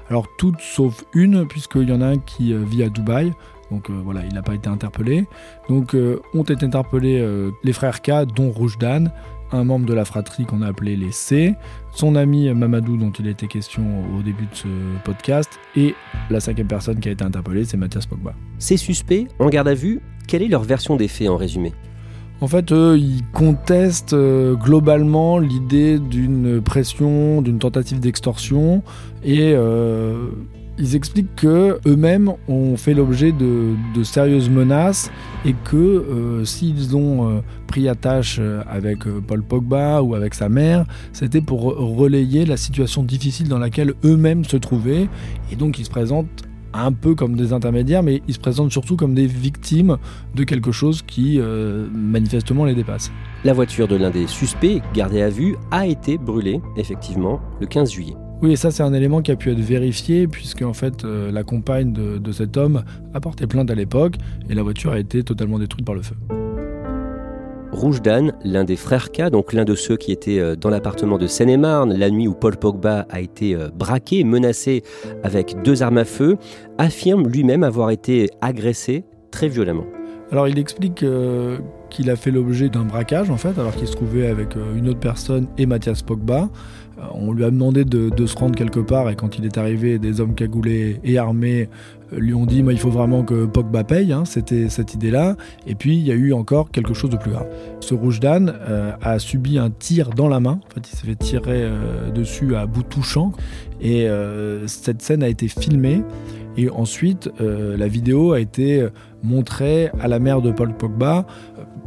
Alors 0.09 0.29
toutes 0.39 0.63
sauf 0.63 1.05
une, 1.13 1.47
puisqu'il 1.47 1.91
y 1.91 1.93
en 1.93 2.01
a 2.01 2.07
un 2.07 2.17
qui 2.17 2.55
vit 2.55 2.83
à 2.83 2.89
Dubaï. 2.89 3.35
Donc 3.71 3.91
voilà, 3.91 4.23
il 4.25 4.33
n'a 4.33 4.41
pas 4.41 4.55
été 4.55 4.71
interpellé. 4.71 5.27
Donc 5.69 5.95
ont 6.33 6.43
été 6.43 6.65
interpellés 6.65 7.23
les 7.65 7.73
frères 7.75 8.01
K, 8.01 8.25
dont 8.35 8.55
Dan 8.81 9.13
un 9.53 9.65
membre 9.65 9.85
de 9.85 9.93
la 9.93 10.07
fratrie 10.07 10.47
qu'on 10.47 10.63
a 10.63 10.69
appelé 10.69 10.97
les 10.97 11.13
C, 11.13 11.55
son 11.93 12.17
ami 12.17 12.53
Mamadou 12.53 12.97
dont 12.97 13.11
il 13.11 13.27
était 13.27 13.47
question 13.47 13.85
au 14.17 14.23
début 14.23 14.47
de 14.47 14.55
ce 14.55 14.69
podcast, 15.05 15.61
et 15.77 15.95
la 16.31 16.41
cinquième 16.41 16.67
personne 16.67 16.99
qui 16.99 17.09
a 17.11 17.13
été 17.13 17.25
interpellée, 17.25 17.65
c'est 17.65 17.77
Mathias 17.77 18.07
Pogba. 18.07 18.35
Ces 18.59 18.77
suspects, 18.77 19.29
en 19.39 19.49
garde 19.49 19.69
à 19.69 19.75
vue, 19.75 20.01
quelle 20.27 20.43
est 20.43 20.49
leur 20.49 20.63
version 20.63 20.97
des 20.97 21.09
faits 21.09 21.29
en 21.29 21.37
résumé? 21.37 21.73
En 22.41 22.49
fait, 22.49 22.71
eux, 22.73 22.99
ils 22.99 23.23
contestent 23.33 24.13
euh, 24.13 24.55
globalement 24.55 25.39
l'idée 25.39 25.99
d'une 25.99 26.61
pression, 26.61 27.41
d'une 27.41 27.59
tentative 27.59 27.99
d'extorsion, 27.99 28.83
et 29.25 29.55
euh, 29.55 30.29
ils 30.79 30.95
expliquent 30.97 31.35
que 31.35 31.79
eux-mêmes 31.87 32.33
ont 32.49 32.77
fait 32.77 32.93
l'objet 32.93 33.33
de, 33.33 33.75
sérieuses 34.03 34.51
menaces 34.51 35.11
et 35.47 35.55
que 35.65 35.77
euh, 35.77 36.45
s'ils 36.45 36.95
ont 36.95 37.43
pris 37.67 37.89
attache 37.89 38.39
avec 38.69 39.05
Paul 39.27 39.43
Pogba 39.43 40.03
ou 40.03 40.15
avec 40.15 40.35
sa 40.35 40.51
mère, 40.51 40.85
c'était 41.15 41.41
pour 41.41 41.63
relayer 41.63 42.45
la 42.45 42.59
situation 42.59 43.03
difficile 43.03 43.49
dans 43.49 43.59
laquelle 43.59 43.95
eux-mêmes 44.05 44.45
se 44.45 44.59
trouvaient. 44.59 45.09
Et 45.51 45.57
donc 45.57 45.79
ils 45.79 45.87
se 45.87 45.91
présentent 45.91 46.45
un 46.85 46.93
peu 46.93 47.15
comme 47.15 47.37
des 47.37 47.53
intermédiaires, 47.53 48.03
mais 48.03 48.23
ils 48.29 48.35
se 48.35 48.39
présentent 48.39 48.73
surtout 48.73 48.97
comme 48.97 49.15
des 49.15 49.27
victimes 49.27 49.97
de 50.35 50.45
quelque 50.45 50.73
chose 50.73 51.03
qui 51.03 51.41
manifestement 51.93 52.65
les 52.65 52.75
dépasse. 52.75 53.11
La 53.45 53.53
voiture 53.53 53.89
de 53.89 53.97
l'un 53.97 54.11
des 54.11 54.27
suspects, 54.27 54.83
gardée 54.95 55.23
à 55.23 55.29
vue, 55.29 55.57
a 55.71 55.87
été 55.87 56.19
brûlée, 56.19 56.61
effectivement, 56.77 57.41
le 57.61 57.67
15 57.67 57.93
juillet. 57.93 58.17
Oui, 58.43 58.53
et 58.53 58.57
ça 58.57 58.71
c'est 58.71 58.83
un 58.83 58.93
élément 58.93 59.23
qui 59.23 59.31
a 59.31 59.37
pu 59.37 59.51
être 59.51 59.61
vérifié 59.61 60.29
puisque 60.29 60.61
en 60.61 60.75
fait 60.75 61.05
euh, 61.05 61.33
la 61.33 61.43
compagne 61.43 61.93
de, 61.93 62.19
de 62.19 62.33
cet 62.33 62.59
homme 62.59 62.85
a 63.15 63.21
porté 63.21 63.47
plainte 63.47 63.71
à 63.71 63.75
l'époque 63.75 64.17
et 64.51 64.55
la 64.55 64.63
voiture 64.63 64.93
a 64.93 64.99
été 64.99 65.23
totalement 65.23 65.59
détruite 65.59 65.87
par 65.87 65.95
le 65.95 66.03
feu. 66.03 66.17
Rouge 67.77 68.01
Dan, 68.01 68.33
l'un 68.43 68.65
des 68.65 68.75
frères 68.75 69.13
K, 69.13 69.29
donc 69.29 69.53
l'un 69.53 69.67
de 69.67 69.75
ceux 69.75 69.99
qui 69.99 70.11
étaient 70.11 70.39
euh, 70.39 70.57
dans 70.57 70.71
l'appartement 70.71 71.19
de 71.19 71.27
Seine-et-Marne 71.27 71.93
la 71.93 72.09
nuit 72.09 72.27
où 72.27 72.33
Paul 72.33 72.57
Pogba 72.57 73.07
a 73.11 73.21
été 73.21 73.55
euh, 73.55 73.69
braqué, 73.69 74.25
menacé 74.25 74.83
avec 75.23 75.61
deux 75.63 75.83
armes 75.83 75.99
à 75.99 76.07
feu, 76.07 76.39
affirme 76.79 77.29
lui-même 77.29 77.63
avoir 77.63 77.91
été 77.91 78.31
agressé 78.41 79.05
très 79.31 79.49
violemment. 79.49 79.85
Alors 80.33 80.49
il 80.49 80.59
explique 80.59 81.03
euh, 81.03 81.59
qu'il 81.91 82.09
a 82.09 82.17
fait 82.17 82.31
l'objet 82.31 82.71
d'un 82.71 82.85
braquage 82.85 83.29
en 83.29 83.37
fait, 83.37 83.59
alors 83.59 83.77
qu'il 83.77 83.87
se 83.87 83.93
trouvait 83.93 84.27
avec 84.27 84.57
une 84.75 84.89
autre 84.89 85.01
personne 85.01 85.47
et 85.59 85.67
Mathias 85.67 86.01
Pogba. 86.01 86.49
On 87.13 87.35
lui 87.35 87.45
a 87.45 87.51
demandé 87.51 87.85
de, 87.85 88.09
de, 88.09 88.27
se 88.27 88.35
rendre 88.37 88.57
quelque 88.57 88.81
part 88.81 89.11
et 89.11 89.17
quand 89.17 89.37
il 89.39 89.45
est 89.45 89.59
arrivé, 89.59 89.99
des 89.99 90.23
hommes 90.23 90.35
cagoulés 90.35 90.99
et 91.05 91.19
armés 91.19 91.69
lui 92.13 92.35
ont 92.35 92.47
dit 92.47 92.59
il 92.59 92.79
faut 92.79 92.91
vraiment 92.91 93.23
que 93.23 93.47
Pogba 93.47 93.85
paye, 93.85 94.13
hein, 94.13 94.25
c'était 94.25 94.69
cette 94.69 94.95
idée-là. 94.95 95.37
Et 95.67 95.75
puis 95.75 95.97
il 95.97 96.07
y 96.07 96.11
a 96.11 96.15
eu 96.15 96.33
encore 96.33 96.71
quelque 96.71 96.95
chose 96.95 97.11
de 97.11 97.17
plus 97.17 97.31
grave. 97.31 97.49
Ce 97.81 97.95
rouge 97.95 98.21
d'âne 98.21 98.55
euh, 98.69 98.93
a 99.03 99.19
subi 99.19 99.59
un 99.59 99.71
tir 99.71 100.11
dans 100.11 100.29
la 100.29 100.41
main, 100.41 100.61
en 100.65 100.75
fait 100.75 100.91
il 100.93 100.97
s'est 100.97 101.07
fait 101.07 101.17
tirer 101.17 101.63
euh, 101.63 102.11
dessus 102.11 102.57
à 102.57 102.67
bout 102.67 102.83
touchant 102.83 103.33
et 103.81 104.09
euh, 104.09 104.67
cette 104.67 105.03
scène 105.03 105.23
a 105.23 105.29
été 105.29 105.49
filmée. 105.49 106.03
Et 106.59 106.71
ensuite, 106.71 107.31
la 107.39 107.87
vidéo 107.87 108.33
a 108.33 108.41
été 108.41 108.89
montrée 109.23 109.91
à 110.01 110.09
la 110.09 110.19
mère 110.19 110.41
de 110.41 110.51
Paul 110.51 110.75
Pogba 110.75 111.27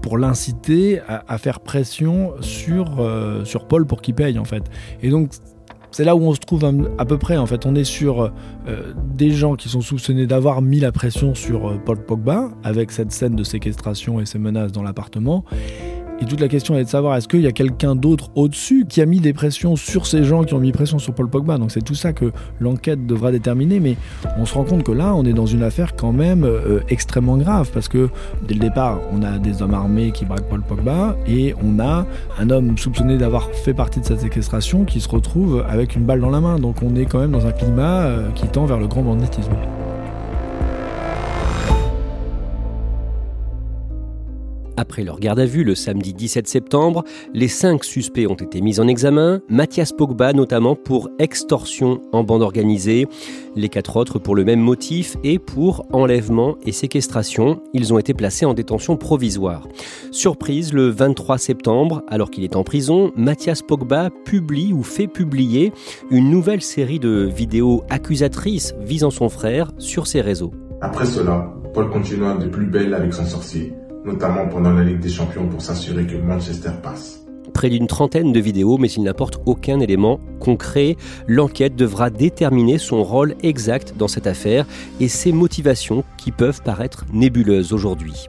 pour 0.03 0.19
l'inciter 0.19 1.01
à, 1.07 1.37
faire 1.39 1.59
pression 1.59 2.33
sur, 2.39 3.03
sur 3.45 3.67
Paul 3.67 3.87
pour 3.87 4.03
qu'il 4.03 4.13
paye 4.13 4.37
en 4.37 4.45
fait. 4.45 4.61
Et 5.01 5.09
donc 5.09 5.31
c'est 5.91 6.03
là 6.03 6.15
où 6.15 6.21
on 6.21 6.33
se 6.33 6.39
trouve 6.39 6.63
à 6.97 7.05
peu 7.05 7.17
près. 7.17 7.37
En 7.37 7.45
fait, 7.45 7.65
on 7.65 7.75
est 7.75 7.83
sur 7.83 8.21
euh, 8.21 8.93
des 9.15 9.31
gens 9.31 9.55
qui 9.55 9.69
sont 9.69 9.81
soupçonnés 9.81 10.27
d'avoir 10.27 10.61
mis 10.61 10.79
la 10.79 10.91
pression 10.91 11.35
sur 11.35 11.69
euh, 11.69 11.77
Paul 11.83 12.03
Pogba 12.03 12.49
avec 12.63 12.91
cette 12.91 13.11
scène 13.11 13.35
de 13.35 13.43
séquestration 13.43 14.19
et 14.19 14.25
ces 14.25 14.39
menaces 14.39 14.71
dans 14.71 14.83
l'appartement. 14.83 15.43
Et 16.21 16.25
toute 16.25 16.41
la 16.41 16.49
question 16.49 16.77
est 16.77 16.83
de 16.83 16.89
savoir 16.89 17.15
est-ce 17.15 17.29
qu'il 17.29 17.41
y 17.41 17.47
a 17.47 17.53
quelqu'un 17.53 17.95
d'autre 17.95 18.29
au-dessus 18.35 18.85
qui 18.87 19.01
a 19.01 19.05
mis 19.05 19.21
des 19.21 19.31
pressions 19.31 19.77
sur 19.77 20.05
ces 20.05 20.25
gens 20.25 20.43
qui 20.43 20.53
ont 20.53 20.59
mis 20.59 20.73
pression 20.73 20.99
sur 20.99 21.13
Paul 21.13 21.29
Pogba? 21.29 21.57
Donc 21.57 21.71
c'est 21.71 21.81
tout 21.81 21.95
ça 21.95 22.11
que 22.11 22.33
l'enquête 22.59 23.05
devra 23.05 23.31
déterminer. 23.31 23.79
Mais 23.79 23.95
on 24.37 24.45
se 24.45 24.53
rend 24.53 24.65
compte 24.65 24.83
que 24.83 24.91
là, 24.91 25.15
on 25.15 25.23
est 25.23 25.33
dans 25.33 25.45
une 25.45 25.63
affaire 25.63 25.95
quand 25.95 26.11
même 26.11 26.43
euh, 26.43 26.81
extrêmement 26.89 27.37
grave 27.37 27.69
parce 27.73 27.87
que 27.87 28.09
dès 28.45 28.53
le 28.53 28.59
départ, 28.59 28.99
on 29.13 29.23
a 29.23 29.37
des 29.37 29.61
hommes 29.61 29.73
armés 29.73 30.11
qui 30.11 30.25
braquent 30.25 30.49
Paul 30.49 30.61
Pogba 30.61 31.15
et 31.25 31.55
on 31.63 31.79
a 31.79 32.05
un 32.37 32.49
homme 32.49 32.77
soupçonné 32.77 33.17
d'avoir 33.17 33.49
fait 33.51 33.73
partie 33.73 34.01
de 34.01 34.05
cette 34.05 34.19
séquestration 34.19 34.83
qui 34.83 34.99
se 34.99 35.07
retrouve 35.07 35.65
avec 35.69 35.95
une 35.95 36.03
balle 36.03 36.19
dans 36.19 36.31
la 36.31 36.41
main. 36.41 36.59
Donc 36.59 36.83
on 36.83 36.95
est 36.95 37.05
quand 37.05 37.19
même 37.19 37.31
dans 37.31 37.47
un 37.47 37.53
climat 37.53 38.01
euh, 38.01 38.29
qui 38.35 38.47
tend 38.47 38.65
vers 38.65 38.79
le 38.79 38.87
grand 38.87 39.03
banditisme. 39.03 39.53
Après 44.79 45.03
leur 45.03 45.19
garde 45.19 45.39
à 45.39 45.45
vue 45.45 45.65
le 45.65 45.75
samedi 45.75 46.13
17 46.13 46.47
septembre, 46.47 47.03
les 47.33 47.49
cinq 47.49 47.83
suspects 47.83 48.25
ont 48.27 48.35
été 48.35 48.61
mis 48.61 48.79
en 48.79 48.87
examen, 48.87 49.41
Mathias 49.49 49.91
Pogba 49.91 50.31
notamment 50.31 50.73
pour 50.73 51.09
extorsion 51.19 51.99
en 52.13 52.23
bande 52.23 52.43
organisée, 52.43 53.05
les 53.57 53.67
quatre 53.67 53.97
autres 53.97 54.19
pour 54.19 54.37
le 54.37 54.45
même 54.45 54.61
motif 54.61 55.17
et 55.21 55.37
pour 55.37 55.85
enlèvement 55.91 56.55
et 56.65 56.71
séquestration. 56.71 57.61
Ils 57.73 57.93
ont 57.93 57.99
été 57.99 58.13
placés 58.13 58.45
en 58.45 58.53
détention 58.53 58.95
provisoire. 58.95 59.67
Surprise, 60.11 60.71
le 60.71 60.87
23 60.87 61.37
septembre, 61.39 62.01
alors 62.07 62.31
qu'il 62.31 62.45
est 62.45 62.55
en 62.55 62.63
prison, 62.63 63.11
Mathias 63.17 63.61
Pogba 63.61 64.09
publie 64.23 64.71
ou 64.71 64.83
fait 64.83 65.07
publier 65.07 65.73
une 66.09 66.29
nouvelle 66.29 66.61
série 66.61 66.99
de 66.99 67.29
vidéos 67.29 67.83
accusatrices 67.89 68.73
visant 68.79 69.11
son 69.11 69.27
frère 69.27 69.73
sur 69.77 70.07
ses 70.07 70.21
réseaux. 70.21 70.53
Après 70.79 71.05
cela, 71.05 71.53
Paul 71.73 71.89
continua 71.89 72.35
de 72.35 72.47
plus 72.47 72.67
belle 72.67 72.93
avec 72.93 73.13
son 73.13 73.25
sorcier 73.25 73.73
notamment 74.09 74.47
pendant 74.47 74.71
la 74.71 74.83
Ligue 74.83 74.99
des 74.99 75.09
Champions 75.09 75.47
pour 75.47 75.61
s'assurer 75.61 76.05
que 76.05 76.17
Manchester 76.17 76.71
passe. 76.81 77.23
Près 77.53 77.69
d'une 77.69 77.87
trentaine 77.87 78.31
de 78.31 78.39
vidéos, 78.39 78.77
mais 78.77 78.89
il 78.89 79.03
n'apporte 79.03 79.39
aucun 79.45 79.79
élément 79.79 80.19
concret. 80.39 80.97
L'enquête 81.27 81.75
devra 81.75 82.09
déterminer 82.09 82.77
son 82.77 83.03
rôle 83.03 83.35
exact 83.43 83.95
dans 83.97 84.07
cette 84.07 84.27
affaire 84.27 84.65
et 84.99 85.07
ses 85.07 85.31
motivations 85.31 86.03
qui 86.17 86.31
peuvent 86.31 86.61
paraître 86.61 87.05
nébuleuses 87.11 87.73
aujourd'hui. 87.73 88.27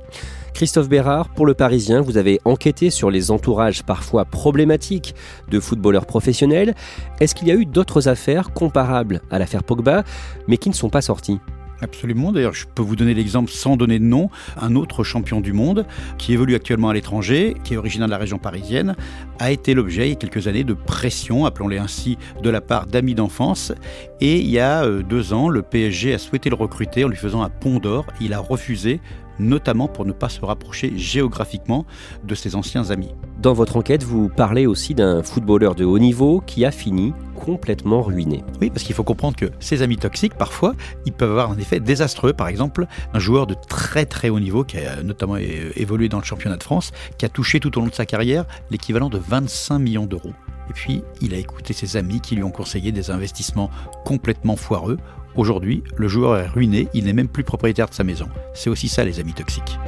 Christophe 0.54 0.88
Bérard, 0.88 1.30
pour 1.30 1.46
le 1.46 1.54
Parisien, 1.54 2.02
vous 2.02 2.18
avez 2.18 2.40
enquêté 2.44 2.90
sur 2.90 3.10
les 3.10 3.30
entourages 3.30 3.82
parfois 3.82 4.24
problématiques 4.24 5.14
de 5.50 5.60
footballeurs 5.60 6.06
professionnels. 6.06 6.74
Est-ce 7.20 7.34
qu'il 7.34 7.48
y 7.48 7.52
a 7.52 7.54
eu 7.54 7.66
d'autres 7.66 8.08
affaires 8.08 8.52
comparables 8.52 9.22
à 9.30 9.38
l'affaire 9.38 9.64
Pogba, 9.64 10.04
mais 10.48 10.58
qui 10.58 10.68
ne 10.68 10.74
sont 10.74 10.90
pas 10.90 11.02
sorties? 11.02 11.40
Absolument. 11.82 12.32
D'ailleurs, 12.32 12.54
je 12.54 12.66
peux 12.66 12.82
vous 12.82 12.96
donner 12.96 13.14
l'exemple 13.14 13.50
sans 13.50 13.76
donner 13.76 13.98
de 13.98 14.04
nom. 14.04 14.30
Un 14.60 14.76
autre 14.76 15.04
champion 15.04 15.40
du 15.40 15.52
monde 15.52 15.86
qui 16.18 16.32
évolue 16.32 16.54
actuellement 16.54 16.90
à 16.90 16.94
l'étranger, 16.94 17.56
qui 17.64 17.74
est 17.74 17.76
originaire 17.76 18.06
de 18.06 18.12
la 18.12 18.18
région 18.18 18.38
parisienne, 18.38 18.94
a 19.38 19.50
été 19.50 19.74
l'objet 19.74 20.06
il 20.06 20.10
y 20.10 20.12
a 20.12 20.16
quelques 20.16 20.46
années 20.46 20.64
de 20.64 20.74
pression, 20.74 21.46
appelons-les 21.46 21.78
ainsi, 21.78 22.18
de 22.42 22.50
la 22.50 22.60
part 22.60 22.86
d'amis 22.86 23.14
d'enfance. 23.14 23.72
Et 24.20 24.38
il 24.38 24.50
y 24.50 24.58
a 24.58 24.84
euh, 24.84 25.02
deux 25.02 25.32
ans, 25.32 25.48
le 25.48 25.62
PSG 25.62 26.14
a 26.14 26.18
souhaité 26.18 26.50
le 26.50 26.56
recruter 26.56 27.04
en 27.04 27.08
lui 27.08 27.16
faisant 27.16 27.42
un 27.42 27.48
pont 27.48 27.78
d'or. 27.78 28.06
Il 28.20 28.34
a 28.34 28.38
refusé 28.38 29.00
notamment 29.40 29.88
pour 29.88 30.04
ne 30.04 30.12
pas 30.12 30.28
se 30.28 30.44
rapprocher 30.44 30.92
géographiquement 30.96 31.86
de 32.24 32.34
ses 32.34 32.54
anciens 32.54 32.90
amis. 32.90 33.14
Dans 33.40 33.54
votre 33.54 33.76
enquête, 33.76 34.02
vous 34.02 34.28
parlez 34.28 34.66
aussi 34.66 34.94
d'un 34.94 35.22
footballeur 35.22 35.74
de 35.74 35.84
haut 35.84 35.98
niveau 35.98 36.42
qui 36.46 36.64
a 36.64 36.70
fini 36.70 37.14
complètement 37.34 38.02
ruiné. 38.02 38.44
Oui, 38.60 38.68
parce 38.68 38.82
qu'il 38.82 38.94
faut 38.94 39.02
comprendre 39.02 39.36
que 39.36 39.50
ces 39.60 39.82
amis 39.82 39.96
toxiques, 39.96 40.34
parfois, 40.34 40.74
ils 41.06 41.12
peuvent 41.12 41.30
avoir 41.30 41.50
un 41.50 41.58
effet 41.58 41.80
désastreux. 41.80 42.34
Par 42.34 42.48
exemple, 42.48 42.86
un 43.14 43.18
joueur 43.18 43.46
de 43.46 43.54
très 43.54 44.04
très 44.04 44.28
haut 44.28 44.40
niveau, 44.40 44.62
qui 44.62 44.76
a 44.78 45.02
notamment 45.02 45.36
évolué 45.38 46.08
dans 46.08 46.18
le 46.18 46.24
championnat 46.24 46.58
de 46.58 46.62
France, 46.62 46.92
qui 47.16 47.24
a 47.24 47.28
touché 47.30 47.60
tout 47.60 47.76
au 47.78 47.80
long 47.80 47.88
de 47.88 47.94
sa 47.94 48.06
carrière 48.06 48.44
l'équivalent 48.70 49.08
de 49.08 49.18
25 49.18 49.78
millions 49.78 50.06
d'euros. 50.06 50.32
Et 50.68 50.72
puis, 50.72 51.02
il 51.20 51.34
a 51.34 51.36
écouté 51.36 51.72
ses 51.72 51.96
amis 51.96 52.20
qui 52.20 52.36
lui 52.36 52.44
ont 52.44 52.52
conseillé 52.52 52.92
des 52.92 53.10
investissements 53.10 53.70
complètement 54.04 54.54
foireux 54.54 54.98
Aujourd'hui, 55.36 55.82
le 55.96 56.08
joueur 56.08 56.38
est 56.38 56.48
ruiné, 56.48 56.88
il 56.92 57.04
n'est 57.04 57.12
même 57.12 57.28
plus 57.28 57.44
propriétaire 57.44 57.88
de 57.88 57.94
sa 57.94 58.04
maison. 58.04 58.28
C'est 58.54 58.70
aussi 58.70 58.88
ça 58.88 59.04
les 59.04 59.20
amis 59.20 59.34
toxiques. 59.34 59.78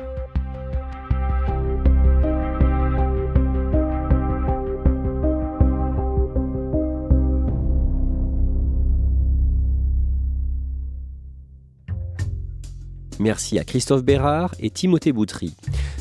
Merci 13.22 13.56
à 13.60 13.62
Christophe 13.62 14.02
Bérard 14.02 14.52
et 14.58 14.68
Timothée 14.68 15.12
Boutry. 15.12 15.54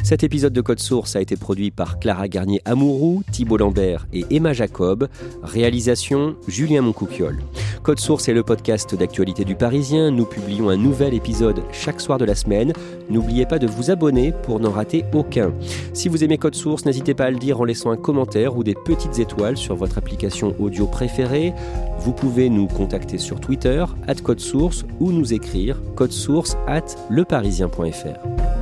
Cet 0.04 0.24
épisode 0.24 0.54
de 0.54 0.62
Code 0.62 0.80
Source 0.80 1.16
a 1.16 1.22
été 1.22 1.38
produit 1.38 1.70
par 1.70 2.00
Clara 2.00 2.28
Garnier-Amouroux, 2.28 3.22
Thibault 3.32 3.58
Lambert 3.58 4.08
et 4.12 4.26
Emma 4.32 4.54
Jacob. 4.54 5.08
Réalisation 5.44 6.36
Julien 6.48 6.82
Moncouquiole. 6.82 7.44
Code 7.84 8.00
Source 8.00 8.28
est 8.28 8.34
le 8.34 8.42
podcast 8.42 8.96
d'actualité 8.96 9.46
du 9.46 9.54
Parisien. 9.54 10.10
Nous 10.10 10.26
publions 10.26 10.70
un 10.70 10.78
nouvel 10.78 11.14
épisode 11.14 11.62
chaque 11.72 12.02
soir 12.02 12.18
de 12.18 12.26
la 12.26 12.34
semaine. 12.34 12.74
N'oubliez 13.12 13.46
pas 13.46 13.60
de 13.60 13.68
vous 13.68 13.92
abonner 13.92 14.34
pour 14.44 14.60
n'en 14.60 14.72
rater 14.72 15.06
aucun. 15.14 15.54
Si 15.94 16.10
vous 16.10 16.24
aimez 16.24 16.40
Code 16.40 16.56
Source, 16.56 16.86
n'hésitez 16.86 17.14
pas 17.14 17.26
à 17.26 17.32
le 17.32 17.38
dire 17.38 17.62
en 17.62 17.66
laissant 17.66 17.92
un 17.92 17.98
commentaire 17.98 18.58
ou 18.58 18.64
des 18.64 18.74
petites 18.76 19.20
étoiles 19.20 19.58
sur 19.58 19.76
votre 19.76 20.00
application 20.00 20.56
audio 20.60 20.88
préférée. 20.88 21.54
Vous 22.00 22.14
pouvez 22.14 22.50
nous 22.50 22.66
contacter 22.66 23.20
sur 23.20 23.40
Twitter, 23.40 23.86
at 24.08 24.16
Code 24.16 24.40
Source, 24.40 24.86
ou 25.00 25.12
nous 25.12 25.34
écrire 25.34 25.78
code 26.02 26.12
source 26.12 26.58
at 26.66 26.96
leparisien.fr. 27.12 28.61